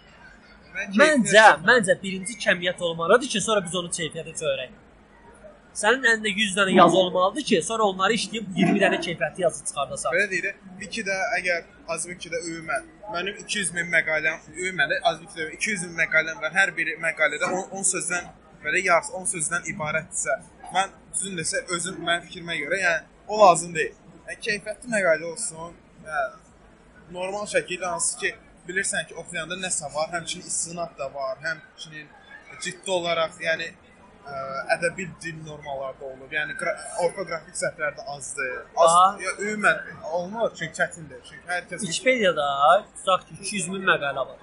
[0.74, 4.80] Mən Məncə, məncə birinci kəmiyyət olmalıdır ki, sonra biz onu keyfiyyətə çevirək.
[5.74, 10.14] Sənin əlində 100 dənə yazı olmalıdır ki, sonra onları işləyib 20 dənə keyfiyyətli yazı çıxardasan.
[10.14, 11.64] Belə deyir, Wiki-də əgər
[11.94, 16.54] Azwiki-də ümumən mənim 200 min məqaləm, ümumən də Azwiki-də 200 min məqaləm var.
[16.54, 18.30] Hər biri məqalədə 10, 10 sözdən
[18.62, 20.36] belə yarısı 10 sözdən ibarətdirsə,
[20.76, 23.98] mən düzün desə özüm mənim fikrimə görə, yəni o lazım deyil.
[24.28, 25.74] Yəni keyfiyyətli məqalə olsun.
[26.06, 28.30] Yəni normal şəkildə hansı ki,
[28.68, 32.06] bilirsən ki, oxuyanda nəsə var, həmçinin istinad da var, həmçinin
[32.62, 33.74] ciddi olaraq, yəni
[34.26, 34.36] ə,
[34.76, 36.28] ədəbi dil normalarda olur.
[36.38, 38.56] Yəni qra- orfoqrafik səhvlər də azdır.
[38.76, 39.10] Az, Aa.
[39.24, 39.78] ya, ümumən
[40.12, 41.20] olmur, çünki çətindir.
[41.28, 42.48] Çünki hər kəs Wikipediyada
[42.96, 44.36] tutaq ki 200 min məqalə var.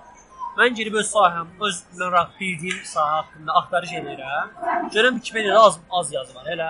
[0.59, 4.49] Mən girib öz sahəm, öz maraq bildiyim sahə haqqında axtarış edirəm.
[4.93, 6.67] Görürəm Wikipediyada az az yazı var, elə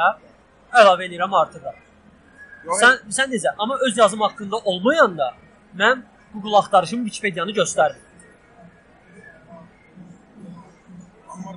[0.82, 1.80] əlavə edirəm artırıram.
[2.82, 3.56] Sən sən necə?
[3.58, 5.34] Amma öz yazım haqqında olmayanda
[5.82, 6.04] mən
[6.34, 8.04] Google axtarışım Wikipediyanı göstərmir.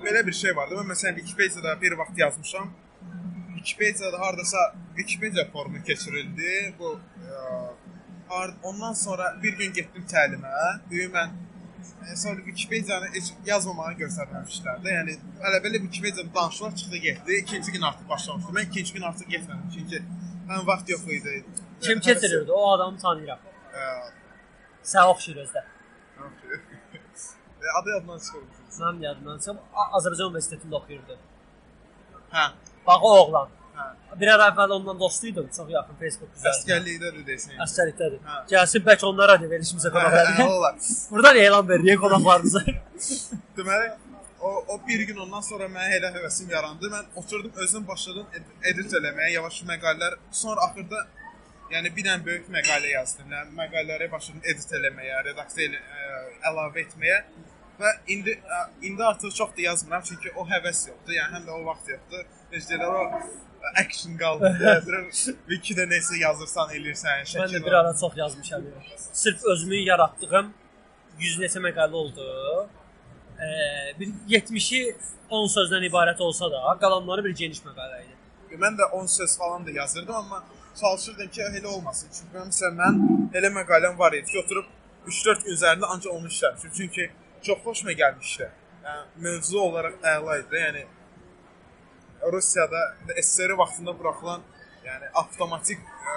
[0.07, 2.73] Belə bir şey var da, mən məsələn Wikipediyada bir vaxt yazmışam.
[3.57, 4.59] Wikipediyada hardasa
[4.97, 6.75] Wikipedia forumu keçirildi.
[6.79, 7.71] Bu ə,
[8.29, 10.53] har- ondan sonra bir gün getdim təlimə.
[10.91, 11.31] Ümumən
[12.13, 14.89] e, sonra Wikipediyanı heç yazmamağı göstərməmişlər də.
[14.99, 17.33] Yəni hələ belə Wikipediyada danışıqlar çıxdı getdi.
[17.43, 18.51] İkinci gün artıq başlamışdı.
[18.59, 20.03] Mən ikinci gün artıq getmədim çünki
[20.49, 21.45] həm vaxt yox idi.
[21.81, 22.53] Kim keçirirdi?
[22.53, 23.39] O adamı tanıyıram.
[23.75, 23.85] Ə,
[24.85, 25.63] Sən oxşuyur özdə.
[26.53, 26.57] E,
[27.81, 28.63] adı yadımdan çıxırdı.
[28.81, 29.59] Mənim yadımdan çıxıb
[29.99, 31.19] Azərbaycan Universitetində oxuyurdu.
[32.35, 32.45] Hə.
[32.87, 33.49] Bax o oğlan.
[33.75, 33.87] Hə.
[34.21, 36.55] Bir ara əvvəl ondan dostuydum, çox yaxın Facebook üzərində.
[36.55, 37.57] Əsgərlikdədir desən.
[37.67, 38.21] Əsgərlikdədir.
[38.29, 38.39] Hə.
[38.53, 40.51] Gəlsin bəlkə onlara da verilişimizə qonaq Hə, verir.
[40.57, 40.75] olar.
[41.11, 42.63] Buradan elan veririk qonaqlarımıza.
[43.59, 43.91] Deməli,
[44.41, 46.91] o, o bir gün ondan sonra mənə elə həvəsim yarandı.
[46.95, 50.19] Mən oturdum özüm başladım ed- edit eləməyə, yavaş məqalələr.
[50.31, 51.07] Sonra axırda
[51.73, 53.31] yəni bir dənə böyük məqalə yazdım.
[53.59, 57.19] Məqalələri başladım edit eləməyə, redaksiya elə, ə, əlavə etməyə.
[57.81, 61.15] Və indi ə, indi artıq çox da yazmıram çünki o həvəs yoxdur.
[61.17, 62.27] Yəni həm də o vaxt yoxdur.
[62.53, 63.23] Necə deyirlər o ə,
[63.83, 64.53] action qaldı.
[65.51, 67.57] Wikidə nəsə yazırsan, eləyirsən, Mən şəkil.
[67.59, 68.69] də bir ara çox yazmışam.
[69.13, 70.53] Sırf özümün yaratdığım
[71.19, 72.29] 100 neçə məqalə oldu.
[73.35, 74.97] Ee, bir 70-i
[75.31, 78.15] 10 sözdən ibarət olsa da, qalanları bir geniş məqalə idi.
[78.63, 80.45] Mən də 10 söz falan da yazırdım, amma
[80.81, 82.09] çalışırdım ki, elə olmasın.
[82.15, 83.01] Çünki məsələn mən
[83.35, 84.67] elə məqaləm var idi ki, oturub
[85.11, 86.71] 3-4 gün üzərində ancaq onu işləmişdim.
[86.77, 87.11] Çünki
[87.47, 88.51] çox xoşuma gəlmişdi.
[88.85, 90.61] Yəni mövzu olaraq əla idi.
[90.67, 90.85] Yəni
[92.33, 92.83] Rusiyada
[93.23, 94.43] SSR vaxtında buraxılan,
[94.85, 95.81] yəni avtomatik
[96.13, 96.17] ə,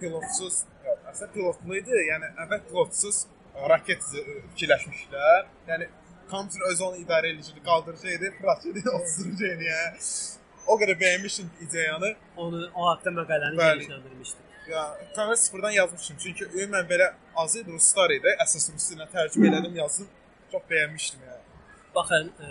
[0.00, 0.64] pilotsuz,
[1.10, 2.02] əslində pilotlu idi.
[2.10, 3.24] Yəni əvvəl pilotsuz
[3.72, 5.48] raket fikirləşmişlər.
[5.70, 5.88] Yəni
[6.30, 10.04] kompüter özü onu idarə ediciydi, qaldırıcıydı, raketi oturucuydu yəni.
[10.70, 12.14] O qədər bəyənmişdim ideyanı.
[12.36, 14.46] Onu o haqqda məqaləni genişləndirmişdim.
[14.70, 14.82] Ya
[15.16, 16.16] kanal sıfırdan yazmışdım.
[16.22, 18.34] Çünki ümumən belə az idi, ruslar idi.
[18.44, 20.10] Əsas rus dilinə tərcümə elədim, yazdım.
[20.52, 21.42] Çox bəyənmişdim yəni.
[21.94, 22.48] Baxın, e,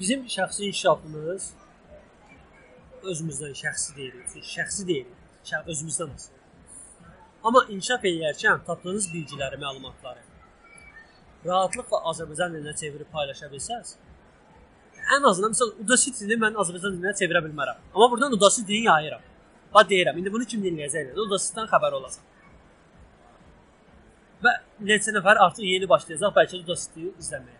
[0.00, 1.48] bizim şəxsi inkişafımız
[3.10, 5.16] özümüzdən şəxsi deyilik, şəxsi deyilik,
[5.50, 6.44] şəx özümüzdən asılıdır.
[7.44, 10.22] Amma inkişaf edərkən tapdığınız bilgiləri, məlumatları
[11.46, 13.94] rahatlıqla Azərbaycan dilinə çevirib paylaşa bilsəz,
[15.16, 17.82] ən azından məsəl Udacity-ni mən Azərbaycan dilinə çevirə bilmərəm.
[17.94, 19.24] Amma burdan Udacity-ni yayıram.
[19.74, 21.12] Bax deyirəm, indi bunu kim dinləyəcək?
[21.26, 22.22] Udacity-dən xəbər olacaq.
[24.44, 26.34] Ben Led var artık yeni başlayacağız.
[26.34, 27.56] Parçası da istiyor izlemeye.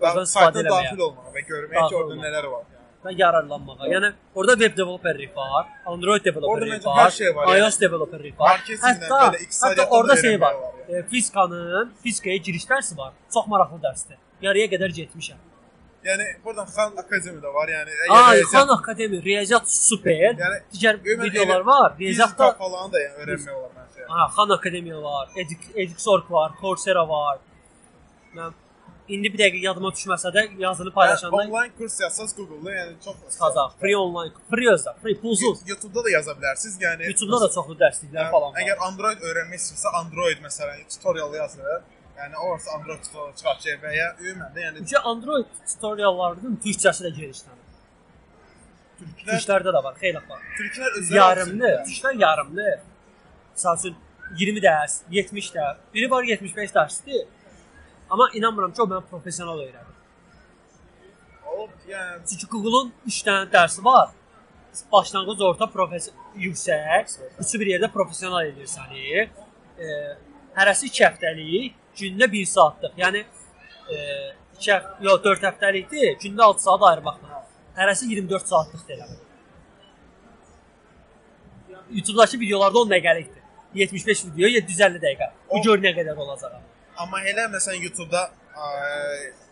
[0.00, 2.62] Ben sayda dahil olmaya ve görmeye dahil ki orada neler var.
[3.04, 3.20] Yani.
[3.20, 3.86] yararlanmağa.
[3.86, 7.90] Yani orada web developer'i var, Android developer'i var, her şey var iOS yani.
[7.90, 8.60] developer'i var.
[8.80, 10.54] Hatta, hatta orada şey var.
[10.54, 10.98] var yani.
[10.98, 13.12] E, Fiska'nın, Fiska'ya giriş dərsi var.
[13.34, 14.16] Çox maraqlı dərsdir.
[14.42, 15.40] Yarıya qədər getmişəm.
[16.08, 17.68] Yəni buradan Xan Akademiyada var.
[17.76, 20.12] Yəni Ay, riyaziyyat- Xan Akademi, riyaziyyat super.
[20.44, 20.94] Yəni, digər
[21.24, 21.88] videolar elə var.
[21.98, 23.98] fizika Riyaziyyatda falan da yəni öyrənmək olar məncə.
[24.02, 24.10] Yəni.
[24.14, 27.36] ha, Xan Akademiya var, Edik- Edixorg var, Coursera var.
[28.36, 28.52] Mən
[29.14, 33.16] indi bir dəqiqə yadıma düşməsə də yazılı Yəni, paylaşanda onlayn kurs yazsaz Google-da yəni çox
[33.42, 35.58] Qazaq, free online, free özdə, free pulsuz.
[35.70, 36.74] YouTube-da da yaza bilərsiniz.
[36.86, 38.60] Yəni YouTube-da da çoxlu dərsliklər Yəni, falan var.
[38.62, 41.82] Əgər Android öyrənmək istəyirsə, Android məsələn tutorial yazır.
[42.16, 47.10] Yəni o Android tutorial çıxartacaq və ya ümumən də yəni Çünki Android tutoriallarının türkçəsi də
[47.18, 47.64] genişlənir.
[49.00, 50.44] türklər Türklərdə də var, xeyli var.
[50.58, 52.70] türklər özləri Yarımlı, türklər yarımlı.
[53.56, 53.96] Məsəl üçün
[54.40, 57.26] 20 dərs, 70 dərs, biri var 75 dərsdir.
[58.10, 59.94] Amma inanmıram ki, o mənə professional öyrədir.
[61.52, 64.14] O yəni Çünki Google-un 3 dənə dərsi var.
[64.92, 67.18] Başlanğıc, orta, profes yüksək.
[67.40, 69.28] Üçü bir yerdə professional edir səni.
[69.78, 69.86] E,
[70.56, 72.92] hərəsi 2 həftəlik, gündə 1 saatlıq.
[73.02, 73.24] Yəni
[73.90, 73.96] e,
[74.58, 77.42] 2 həft, yox 4 həftəlikdir, gündə 6 saat ayırmaqla.
[77.76, 79.16] Hərəsi 24 saatlıq deyirəm.
[81.90, 83.42] YouTube-dakı videolarda 10 dəqiqəlikdir.
[83.74, 85.30] 75 video 750 dəqiqə.
[85.50, 86.56] Bu gör nə qədər olacaq.
[86.96, 88.22] amma elə məsələn YouTube-da
[88.56, 88.68] ə,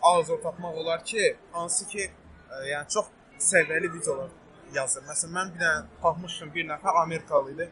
[0.01, 3.11] az-az tapmaq olar ki, hansı ki ə, yəni çox
[3.49, 4.31] səviyyəli videolar
[4.73, 5.05] yazır.
[5.09, 7.69] Məsələn mən bir dənə tapmışdım bir nəfər Amerikalı idi.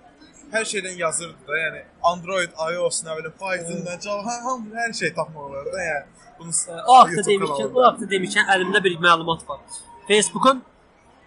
[0.51, 1.81] Hər şeydən yazırdı da, yəni
[2.11, 6.05] Android, iOS, nə bilim, Python-dan, Java, hamı hər şey tapmaq olar da, yəni.
[6.39, 6.51] Bunu
[6.87, 9.59] O haqda demişkən, o haqda demişkən əlimdə bir məlumat var.
[10.07, 10.63] Facebookun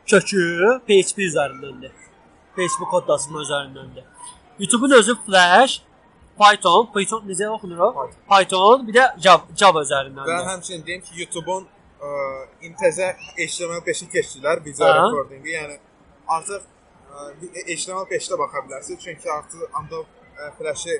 [0.06, 0.42] kökü
[0.88, 1.92] PHP üzərindəndir.
[2.56, 4.04] Facebook kodlasının üzərindəndir.
[4.58, 5.80] YouTube-un özü Flash,
[6.40, 8.08] Python, Python necə oxunur o?
[8.30, 10.46] Python, bir də Java, Java Və üzərindəndir.
[10.50, 11.66] həmçinin deyim ki, YouTube-un
[12.00, 12.10] ə,
[12.68, 14.60] intezə HTML5-i keçdilər
[14.90, 15.06] Aha.
[15.06, 15.50] recordingi.
[15.56, 15.78] Yəni
[16.28, 16.62] artıq
[17.16, 17.26] ə,
[17.66, 20.08] HTML5-də baxa bilərsiniz, çünki artıq Adobe
[20.38, 20.96] ə, Flash-ı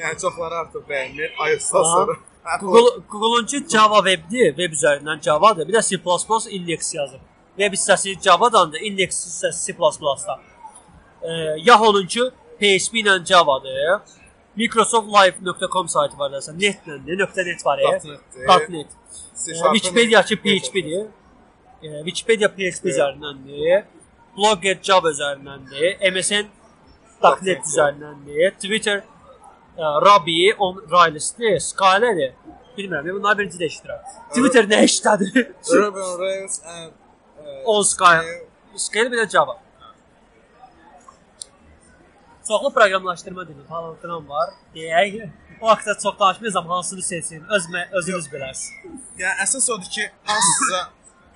[0.00, 1.30] yəni çoxları artıq bəyənmir.
[1.48, 2.16] iOS-dan sonra.
[2.60, 5.68] Google Google'uncu Java webdir, web üzərindən Java-dır.
[5.68, 7.20] Bir də C++ index yazır.
[7.56, 10.40] Web hissəsi Java-dandır, index hissəsi C++-da.
[11.22, 11.30] E,
[11.68, 14.00] Yahoo-nuncu PHP ilə Java-dır.
[14.56, 17.78] Microsoftlive.com saytı var desən, netlədir, .net var.
[17.78, 17.92] e.
[18.72, 18.88] .net.
[19.36, 21.06] C E, Sharp-ın Wikipedia ki PHP-dir.
[21.82, 23.84] E, Wikipedia PHP üzərindəndir.
[24.36, 25.96] Blogger Java üzərindəndir.
[26.12, 26.48] MSN
[27.42, 27.62] .net.
[27.64, 28.50] üzərindəndir.
[28.62, 32.34] Twitter e, Ruby on Rails-dir, Scala-dir.
[32.76, 34.02] Bilmirəm, mən bunları birinci də eşidirəm.
[34.34, 35.46] Twitter nə işlədir?
[35.72, 38.36] Ruby on Rails and ə, On Scala.
[38.76, 39.56] Scala bir də Java.
[42.48, 43.64] Çoxlu proqramlaşdırma dili
[44.02, 44.52] filan var.
[44.74, 45.30] Deyək.
[45.60, 47.44] O vaxtda çox danışmayacağam, hansını seçsin.
[47.48, 49.00] Öz özünüz bilərsiniz.
[49.18, 50.80] Yəni əsas odur ki, hansısa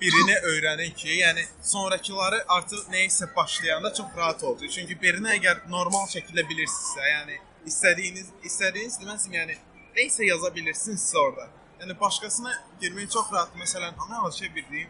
[0.01, 4.71] birini öyrənin ki, yəni sonrakıları artıq nəyisə başlayanda çox rahat olacaq.
[4.75, 7.37] Çünki birini əgər normal şəkildə bilirsinizsə, yəni
[7.69, 9.57] istədiyiniz istədiyiniz deməsin, yəni
[9.97, 11.49] nəyisə yaza bilirsinizsə orada.
[11.81, 13.53] Yəni başqasına girmək çox rahat.
[13.57, 14.89] Məsələn, ana şey bir deyim.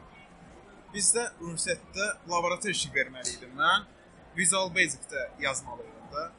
[0.94, 3.86] Bizdə universitetdə laborator işi verməli idim mən.
[4.38, 6.32] Visual Basic-də yazmalıydım da.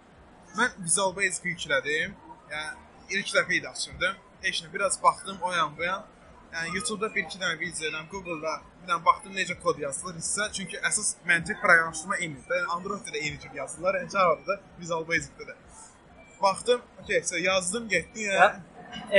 [0.57, 2.17] Mən Visual Basic yüklədim.
[2.53, 4.17] Yəni ilk dəfə idi açırdım.
[4.43, 6.05] Heç nə biraz baxdım o yan bu yan.
[6.53, 10.49] Yəni YouTube-da bir iki dənə video ilə Google-da bir dənə baxdım necə kod yazılır hissə.
[10.57, 12.59] Çünki əsas məntiq proqramlaşdırma eynidir.
[12.59, 15.57] Yəni Android-də də eyni cür yazırlar, yəni Java-da da, Visual Basic-də də.
[16.43, 18.61] Baxdım, okey, so yazdım, getdi yəni.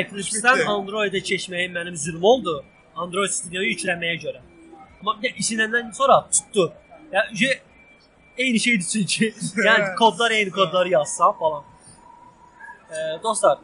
[0.04, 0.64] Eclipse-dən.
[0.76, 2.60] Android-ə keçməyim mənim zülm oldu.
[2.96, 4.46] Android Studio-yu yükləməyə görə.
[5.00, 6.70] Amma bir də işinəndən sonra tutdu.
[7.14, 7.54] Yəni
[8.38, 9.34] eyni şeydir çünki.
[9.70, 11.64] yəni kodlar eyni kodları yazsan falan.
[12.92, 13.58] Ee, dostlar,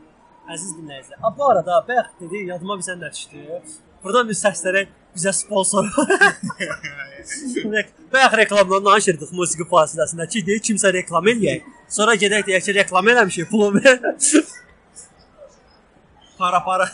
[0.53, 1.19] əziz dinləyicilər.
[1.37, 3.37] Bu arada bayaq dedi, yadıma bir sən də düşdü.
[4.03, 4.81] Buradan bir səslərə
[5.15, 5.83] bizə sponsor.
[8.13, 11.59] bayaq reklamdan danışırdıq musiqi fasiləsində ki, deyir kimsə reklam eləyək.
[11.89, 13.97] Sonra gedək deyək ki, reklam eləmişik, pulumu ver.
[16.39, 16.85] para para.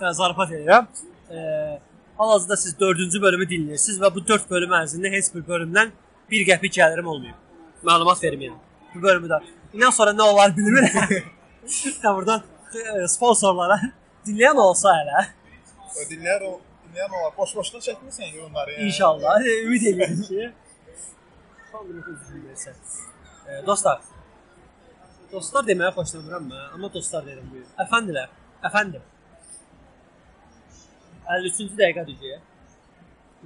[0.18, 0.84] Zarafat edirəm.
[1.30, 1.80] Eee
[2.20, 5.92] hal-hazırda siz 4-cü bölümü dinləyirsiniz və bu 4 bölüm ərzində heç bir bölümdən
[6.30, 7.38] bir qəpik gəlirim olmayıb.
[7.88, 8.58] Məlumat verməyəm.
[8.94, 9.38] Bu bölümü də.
[9.72, 11.14] Bundan sonra nə olar bilmirəm.
[12.02, 12.42] Ya buradan
[12.74, 13.76] e, sponsorlara
[14.26, 15.26] dinləyən olsa hələ
[15.90, 16.52] O dinləyər o
[16.86, 17.32] dinləyən olar.
[17.36, 18.88] Boş-boşuna çəkmirsən ki onları yəni.
[18.88, 20.50] inşallah e, ümid edirəm ki.
[21.70, 22.80] Son nəfər dinləyirsən.
[23.46, 24.00] E, dostlar.
[25.32, 27.60] Dostlar deməyə xoşlanıram mən, amma dostlar deyirəm bu.
[27.60, 27.66] gün.
[27.84, 28.30] Əfəndilər,
[28.70, 29.02] əfəndim.
[31.30, 32.38] 53-cü dəqiqədir.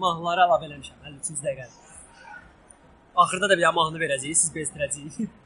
[0.00, 1.66] Mahnıları əlavə eləmişəm 53-cü dəqiqə.
[3.24, 5.24] Axırda da bir mahnı verəcəyik, siz bezdirəcəyik.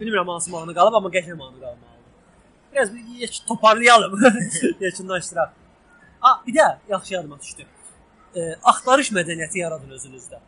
[0.00, 2.00] Bilmirəm hansı mahnı qalıb, amma qəşəng mahnı qalmalıdır.
[2.72, 4.20] Biraz bir yeç- toparlayalım.
[4.80, 5.50] Yekunlaşdıraq.
[6.22, 7.62] A, bir də yaxşı yadıma düşdü.
[8.36, 10.38] E, axtarış mədəniyyəti yaradın özünüzdə.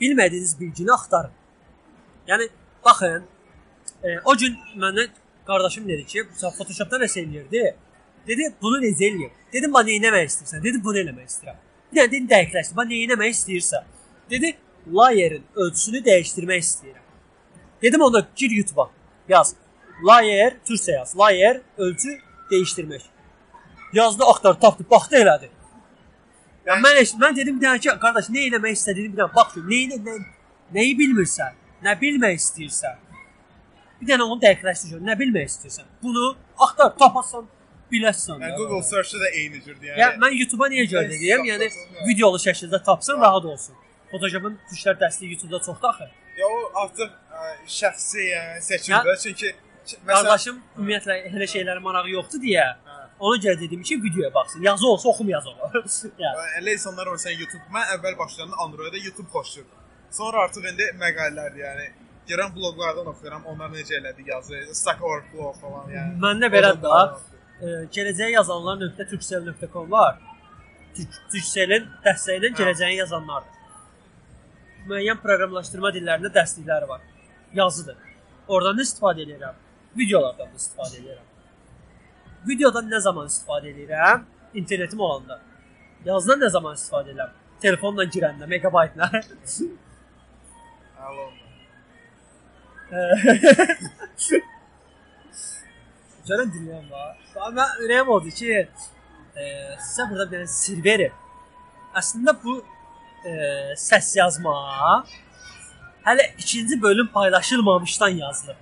[0.00, 1.30] Bilmədiyiniz bilgini axtarın.
[2.28, 2.48] Yəni
[2.84, 3.24] baxın,
[4.04, 5.08] e, o gün məndən
[5.46, 6.24] qardaşım dedi ki,
[6.58, 7.74] Photoshopda nəsə eləyirdi.
[8.26, 9.30] Dedi, bunu necə eləyim?
[9.52, 11.58] Dedim, "Bax, nə etmək istəyirsən?" Dedi, "Bunu eləmək istəyirəm."
[11.92, 12.76] Bir dənə dedim, dəqiqləşdir.
[12.76, 13.84] "Bax, nə etmək istəyirsən?"
[14.30, 14.56] Dedi,
[14.92, 17.06] "Layer'in ölçüsünü dəyişdirmək istəyirəm."
[17.82, 18.90] Dedim ona gir YouTube-a.
[19.28, 19.54] Yaz.
[20.06, 21.16] Layer, türkcə yaz.
[21.18, 22.18] Layer ölçü
[22.50, 23.02] dəyişdirmək.
[23.92, 25.50] Yazdı, axtar, tapdı, baxdı elədi.
[26.66, 29.64] Ya mən mən dedim bir dənə ki, qardaş, nə eləmək istədiyini bir dənə bax, gör,
[29.66, 30.14] nə nə
[30.76, 33.00] nəyi bilmirsən, nə bilmək istəyirsən.
[34.00, 35.90] Bir dənə onu dəqiqləşdir, gör, nə bilmək istəyirsən.
[36.02, 36.30] Bunu
[36.66, 37.48] axtar, tapasan,
[37.92, 38.40] biləsən.
[38.40, 38.56] Yəni.
[38.56, 40.00] Google search-da da eyni cürdür yəni.
[40.00, 41.44] Ya mən YouTube-a niyə görə deyirəm?
[41.50, 41.70] Yəni
[42.08, 43.76] videolu şəkildə tapsan rahat olsun.
[44.12, 46.08] Photoshop'un tuşlar dəstəyi YouTube-da çoxdur axı.
[46.38, 47.10] Ya o artıq
[47.80, 49.20] şəxsi yəni seçimdir.
[49.22, 49.54] Çünki
[49.92, 52.66] məsələn Qardaşım ümumiyyətlə elə şeylərə marağı yoxdur deyə
[53.22, 54.62] ona görə dedim ki, videoya baxsın.
[54.62, 55.82] Yazı olsa oxumayaz onu.
[56.18, 56.30] ya.
[56.58, 57.62] elə insanlar sən YouTube.
[57.74, 59.78] Mən əvvəl başlayanda Android-də YouTube xoşlayırdım.
[60.10, 61.86] Sonra artıq indi məqalələrdir, yəni
[62.30, 66.18] gələn bloqlardan oxuyuram, onlar necə elədi yazı, Stack Overflow falan yəni.
[66.24, 67.20] Məndə belə Oradan da da-
[67.62, 70.18] e, gələcəyə yazanlar.turkcell.com var.
[70.96, 73.60] Turkcellin dəstəyi ilə gələcəyin yazanlardır.
[74.90, 77.00] Müəyyən proqramlaşdırma dillərində dəstəkləri var.
[77.54, 77.96] Yazıdır.
[78.48, 79.54] Oradan da istifadə edirəm.
[79.98, 81.28] Videolardan da istifadə edirəm.
[82.48, 84.24] Videodan nə zaman istifadə edirəm?
[84.54, 85.40] İnternetim olanda.
[86.04, 87.30] Yazdan nə zaman istifadə edirəm?
[87.62, 89.10] Telefonla girəndə, megabaytla.
[91.06, 91.28] Alo.
[96.26, 97.16] Görən dinləyən var.
[97.56, 98.66] Mən ürəyim oldu ki,
[99.36, 99.44] e,
[99.78, 101.14] sizə burada bir sir verim.
[101.98, 102.58] Əslində bu
[103.24, 103.32] e,
[103.78, 104.54] səs yazma
[106.06, 108.56] hələ ikinci bölüm paylaşılmamışdan yazılıb.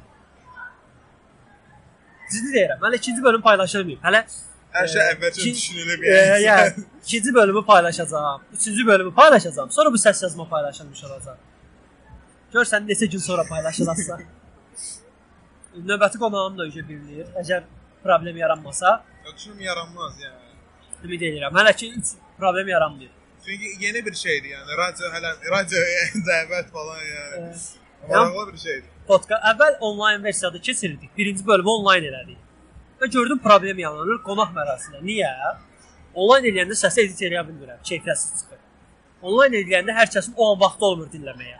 [2.32, 2.80] Ciddi deyirəm.
[2.84, 4.02] Hələ ikinci bölüm paylaşılmayıb.
[4.06, 4.24] Hələ
[4.70, 6.16] Hər şey Ee, əvvəlcə iki- düşünülüb e,
[6.46, 6.82] yəni.
[7.04, 8.42] ikinci bölümü paylaşacağam.
[8.54, 9.70] Üçüncü bölümü paylaşacağam.
[9.70, 11.36] Sonra bu səs yazma paylaşılmış olacaq.
[12.54, 14.18] Görsən neçə gün sonra paylaşılacaqsa.
[15.88, 17.26] Növbəti qonağım da öcə bilinir.
[17.42, 17.62] Əgər
[18.04, 19.04] problem yaranmasa,
[19.36, 20.38] Düşünüm yaranmaz yəni.
[21.04, 21.52] ümid edirəm.
[21.58, 21.92] Hələ ki
[22.38, 23.10] problem yaranmayıb.
[23.44, 24.76] Çünki yeni bir şeydir yəni.
[24.78, 25.84] Radio hələ radio
[26.28, 27.50] dəvət falan yəni.
[28.04, 28.84] Ee, Maraqlı bir şeydir.
[29.08, 31.10] Podkast əvvəl onlayn versiyada keçirdik.
[31.18, 32.38] Birinci bölümü onlayn elədik.
[33.00, 35.00] Və gördüm problem yaranır qonaq mərasimində.
[35.04, 35.32] Niyə?
[36.14, 37.80] Onlayn eləyəndə səsi edit eləyə bilmirəm.
[37.90, 38.60] Keyfiyyətsiz çıxır.
[39.22, 41.58] Onlayn eləyəndə hər kəsin o an vaxtı olmur dinləməyə.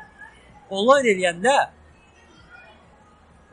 [0.70, 1.56] Onlayn eləyəndə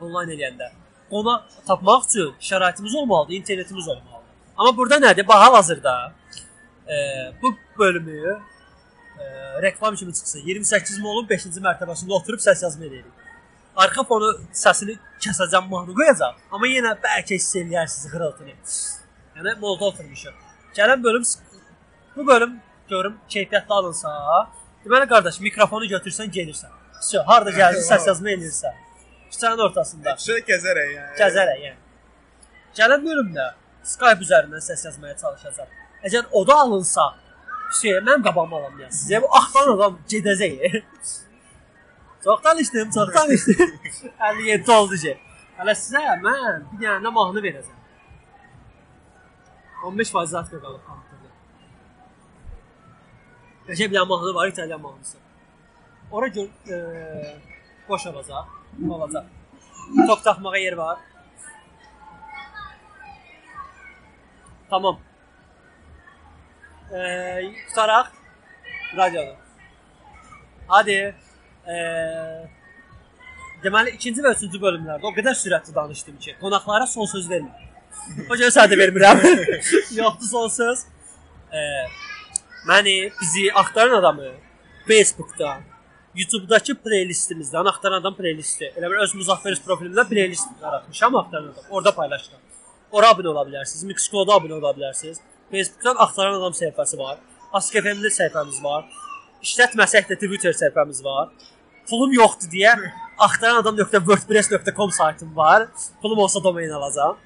[0.04, 0.70] onlayn eləyəndə
[1.10, 4.32] qonaq tapmaq üçün şəraitimiz olmalıdır, internetimiz olmalıdır.
[4.56, 5.26] Amma burada nədir?
[5.28, 5.94] Bax hal-hazırda
[6.88, 6.96] e,
[7.42, 8.40] bu bölümü
[9.18, 9.24] e,
[9.62, 13.12] reklam kimi çıxsa 28 molun 5-ci mərtəbəsində oturub səs yazma edirik.
[13.76, 16.38] Arxa fonu səsini kəsəcəm, mahnı qoyacaq.
[16.50, 18.54] Amma yenə bəlkə hiss eləyərsiniz xırıltını.
[19.36, 20.34] Yəni molda oturmuşuq.
[20.74, 21.24] Gələn bölüm
[22.16, 22.58] bu bölüm
[22.88, 24.10] görüm keyfiyyətli alınsa,
[24.84, 26.72] deməli qardaş mikrofonu götürsən gelirsən.
[26.98, 28.84] Vəsə, harda gəldi səs yazma eləyirsən.
[29.30, 30.16] Küçənin ortasında.
[30.24, 31.16] Şey gəzərək yəni.
[31.20, 31.78] Gəzərək yəni.
[32.78, 33.50] Gələn bölümdə
[33.88, 35.70] Skype üzərindən səs yazmaya çalışacağam.
[36.06, 37.08] Əgər o da alınsa,
[37.80, 38.88] şey, mən qabağıma alam ya.
[38.94, 40.82] Sizə bu axtan adam gedəcək.
[42.24, 43.72] çox danışdım, çox danışdım.
[44.30, 45.16] 57 oldu ki.
[45.58, 47.78] Hələ sizə mən bir dənə də mahnı verəcəm.
[49.88, 51.30] 15% zatkı qalıb kompüterdə.
[53.68, 55.16] Necə bir mahnı var, İtalyan mahnısı.
[56.10, 56.76] Ora gör, e,
[57.88, 58.46] boş olacaq,
[58.90, 59.24] olacaq.
[60.06, 60.98] Tok taxmağa yer var.
[64.70, 64.98] Tamam.
[66.92, 68.06] Ee, tutaraq
[68.96, 69.36] radioda.
[70.68, 71.14] Hadi.
[71.68, 72.48] Ee,
[73.64, 77.66] deməli ikinci və üçüncü bölümlərdə o qədər sürətli danışdım ki, qonaqlara son söz vermirəm.
[78.30, 79.20] O görə sədə vermirəm.
[79.98, 80.86] Yoxdur son söz.
[81.52, 81.84] Ee,
[82.68, 84.30] məni, bizi axtaran adamı
[84.88, 85.58] Facebookda,
[86.16, 88.72] YouTube-dakı playlistimizdən axtaran adam playlisti.
[88.76, 91.64] Elə bir öz Muzaffer profilimdə playlist yaratmışam axtaran adam.
[91.70, 92.40] Orada paylaşıram.
[92.92, 93.84] Ora abunə ola bilərsiniz.
[93.90, 95.20] Mixcloud-a abunə ola bilərsiniz.
[95.50, 97.18] Facebookdan Axtaran Adam səhifəsi var.
[97.52, 98.84] Ask FM-də səhifəmiz var.
[99.44, 101.30] İşlətməsək də Twitter səhifəmiz var.
[101.88, 102.74] Pulum yoxdur deyə
[103.26, 105.68] axtaranadam.wordpress.com saytım var.
[106.02, 107.16] Pulum olsa domain alacağım.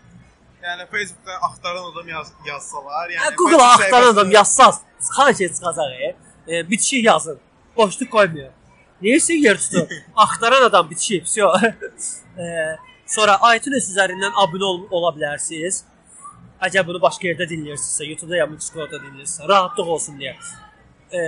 [0.63, 5.93] Yəni Facebookda axtaran adam yaz yazsalar, yəni hə, Google axtaran adam yazsaz, çıxan şey çıxacaq.
[6.01, 6.17] E.
[6.49, 7.39] e, bitişik yazın.
[7.77, 8.53] Boşluq qoymayın.
[9.03, 9.89] Neyse yer tutur.
[10.17, 11.25] axtaran adam bitişik.
[11.25, 11.51] Vsyo.
[12.39, 12.45] e,
[13.07, 15.83] sonra iTunes üzərindən abunə ol ola bilərsiniz.
[16.63, 20.35] Əgər bunu başqa yerdə dinləyirsinizsə, YouTube-da ya Mixcloud-da dinləyirsinizsə, rahatlıq olsun deyə.
[21.11, 21.23] E,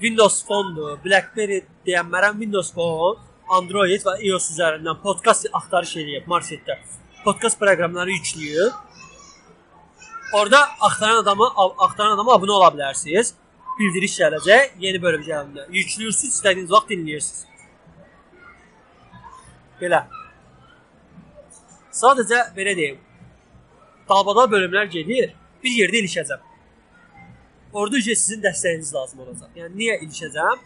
[0.00, 3.18] Windows Phone-dur, BlackBerry deyənmərəm Windows Phone,
[3.52, 6.78] Android və iOS üzərindən podkast axtarış eləyib marşrutda.
[7.24, 8.72] Podkast proqramları yükləyib.
[10.38, 13.34] Orada axtaran adamı axtaran adama abunə ola bilərsiniz.
[13.78, 15.66] Bildiriş gələcək yeni bölüm gələndə.
[15.72, 17.44] Yüklüyürsüz, istədiyiniz vaxt dinləyirsiniz.
[19.80, 20.02] Belə.
[22.00, 22.98] Sadəcə belə deyim.
[24.08, 25.34] Dalbadal bölümlər gedir,
[25.64, 26.44] bir yerdə ilişəcəm.
[27.72, 29.50] Orada ücə sizin dəstəyiniz lazım olacaq.
[29.56, 30.62] Yəni niyə ilişəcəm?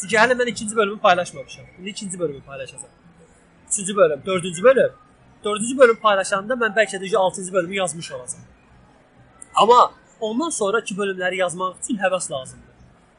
[0.00, 1.66] Çünki hələ mən ikinci bölümü paylaşmamışam.
[1.78, 2.94] İndi ikinci bölümü paylaşacağam.
[3.68, 4.92] Üçüncü bölüm, dördüncü bölüm.
[5.44, 8.44] Dördüncü bölüm paylaşanda mən bəlkə də 6-cı bölümü yazmış olacağam.
[9.54, 12.74] Amma ondan sonraki bölümləri yazmaq üçün həvəs lazımdır.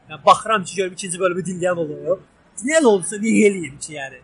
[0.10, 2.20] Yəni baxıram ki, görüm ikinci bölümü dinləyən olur.
[2.58, 4.22] Dinləyən olursa niyə eləyim ki, yəni?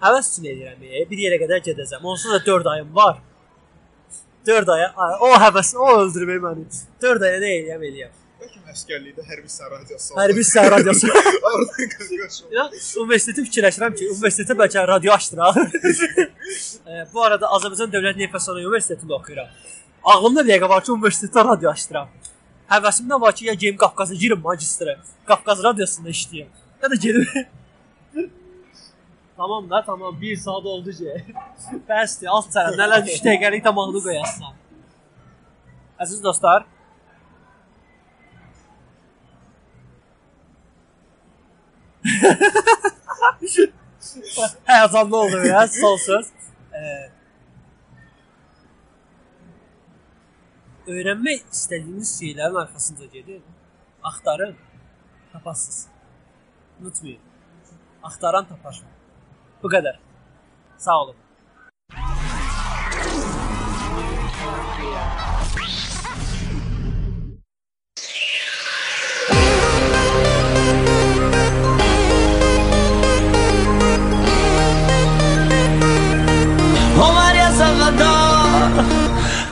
[0.00, 1.10] Həvəs üçün eləyirəm.
[1.10, 2.04] Bir yerə qədər gedəcəm.
[2.04, 3.18] Onsuz da 4 ayım var.
[4.46, 6.66] 4 aya ay, o həvəs, o öldürmək məni.
[7.02, 8.12] 4 aya nə eləyəm, eləyəm.
[8.44, 10.16] Bəlkə məskərlikdə hərbi sən radiosu.
[10.18, 11.08] Hərbi səhər radiosu.
[11.50, 12.36] Oradan qışqırış.
[12.52, 12.66] Ya,
[13.00, 15.60] universiteti fikirləşirəm ki, universitetə bəlkə radio açdıraq.
[16.90, 19.48] e, bu arada Azərbaycan Dövlət Nefəsana Universitetində oxuyuram.
[20.12, 22.12] Ağlımda bir dəqiqə var ki, universitetdə radio açdıram.
[22.74, 24.98] Həvəsimdə var ki, ya gedim Qafqaza girim magistra.
[25.30, 26.52] Qafqaz radiosunda işləyim.
[26.82, 27.24] Ya da gedim.
[29.36, 30.20] tamam da, tamam.
[30.20, 31.24] 1 saat oldu ki.
[31.88, 34.54] Bəsdir, alt sənə nələr 3 dəqiqəlik tamamını qoyasan.
[36.04, 36.66] Əziz dostlar,
[44.64, 46.26] Həyecanlı oldu ya, son söz.
[46.74, 47.10] Ee,
[50.86, 53.42] öyrənmək istədiyiniz şeylərin arxasınca gedin.
[54.02, 54.56] Axtarın,
[55.32, 55.86] tapasınız.
[56.80, 57.20] Unutmayın.
[58.02, 58.82] Axtaran tapar.
[59.64, 59.94] Bu qədər.
[60.76, 61.14] Sağ olun.
[77.00, 78.84] Oh Maria Salvador,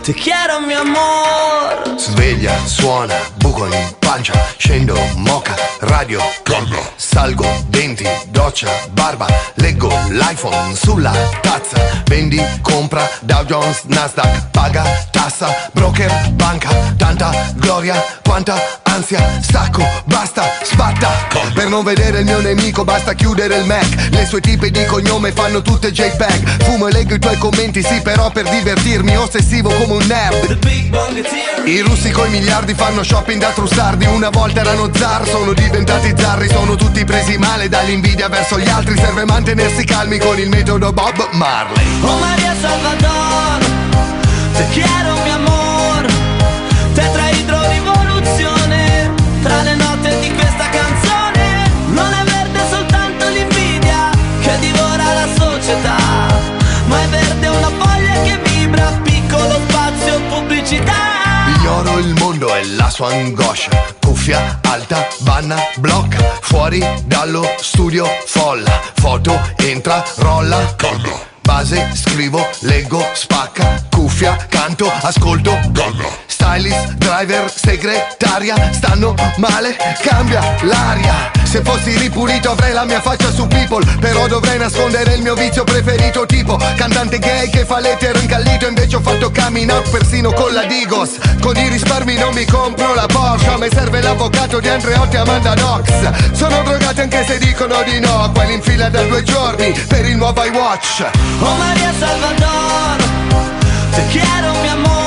[0.05, 1.97] te quiero mi amor.
[1.97, 10.75] Sveglia, suona, buco in pancia, scendo, moca, radio, collo, salgo, denti, doccia, barba, leggo l'iPhone
[10.75, 19.41] sulla tazza, vendi, compra, Dow Jones, Nasdaq, paga, tassa, broker, banca, tanta gloria, quanta ansia,
[19.41, 21.09] stacco, basta, spatta,
[21.55, 25.33] per non vedere il mio nemico basta chiudere il Mac, le sue tipe di cognome
[25.33, 29.95] fanno tutte JPEG, fumo e leggo i tuoi commenti, sì però per divertirmi, ossessivo come
[29.95, 30.59] un nerd,
[31.65, 36.49] i russi coi miliardi fanno shopping da trussardi Una volta erano zar, sono diventati zarri
[36.49, 41.29] Sono tutti presi male dall'invidia verso gli altri Serve mantenersi calmi con il metodo Bob
[41.33, 43.59] Marley Oh Maria Salvador,
[44.57, 45.73] te quiero mi amor.
[47.69, 51.71] Rivoluzione, tra le note di questa canzone.
[51.89, 55.97] Non è verde soltanto l'invidia che divora la società,
[56.87, 60.93] ma è verde una foglia che vibra, piccolo spazio pubblicità.
[61.57, 62.22] Ignoro il mondo
[62.77, 70.75] la sua angoscia Cuffia alta, banna, blocca Fuori dallo studio folla Foto, entra, rolla.
[70.77, 80.41] Collo Base, scrivo, leggo, spacca Cuffia, canto, ascolto Collo Stylist, driver, segretaria Stanno male, cambia
[80.63, 81.31] l'aria.
[81.45, 85.65] Se fossi ripulito avrei la mia faccia su people Però dovrei nascondere il mio vizio
[85.65, 90.55] preferito Tipo cantante gay che fa l'etero incallito Invece ho fatto coming out persino con
[90.55, 91.19] la Digos.
[91.43, 95.53] Con i risparmi non mi compro la Porsche A me serve l'avvocato di Andreotti Amanda
[95.53, 96.33] Knox.
[96.33, 100.17] Sono drogati anche se dicono di no Quelli in fila da due giorni per il
[100.17, 101.05] nuovo iWatch.
[101.41, 103.22] Oh Maria Salvador,
[103.93, 105.02] te quiero mi amor.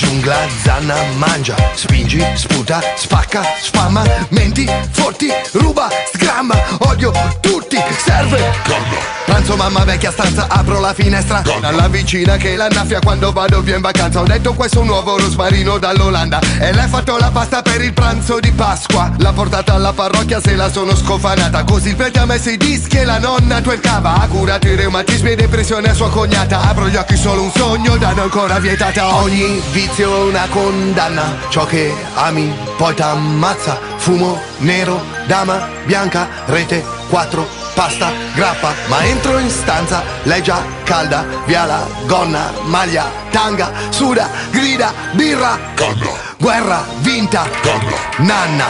[0.00, 1.54] Giungla, zanna, mangia.
[1.74, 4.02] Spingi, sputa, spacca, spamma.
[4.30, 6.54] Menti, forti, ruba, sgramma.
[6.78, 8.38] Odio tutti, serve.
[8.66, 11.42] Gorgo Pranzo mamma vecchia stanza, apro la finestra.
[11.60, 14.20] Dalla vicina che l'annaffia quando vado via in vacanza.
[14.20, 16.40] Ho detto questo nuovo rosmarino dall'Olanda.
[16.58, 19.12] E lei ha fatto la pasta per il pranzo di Pasqua.
[19.18, 21.62] L'ha portata alla parrocchia se la sono scofanata.
[21.62, 25.30] Così il prete ha messo i dischi e la nonna twerkava Ha curato i reumatismi
[25.30, 26.62] e depressione a sua cognata.
[26.62, 29.14] Apro gli occhi solo un sogno, danno ancora vietata.
[29.14, 36.84] Ogni vizio è una condanna Ciò che ami poi t'ammazza Fumo nero, dama bianca, rete
[37.08, 43.70] 4 pasta, grappa, ma entro in stanza, lei già calda, via la gonna, maglia, tanga,
[43.90, 46.18] suda, grida, birra, Gorgo.
[46.38, 47.96] guerra, vinta, Gorgo.
[48.18, 48.66] nanna.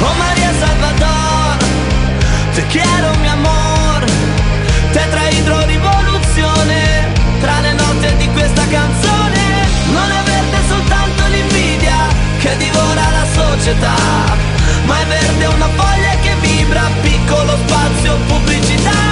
[0.00, 1.56] Oh Maria Salvador,
[2.54, 4.04] te quiero mi amor.
[4.92, 9.13] Tetraidro rivoluzione, tra le note di questa canzone.
[13.34, 13.94] Società,
[14.86, 19.03] ma è verde una foglia che vibra, piccolo spazio pubblicità.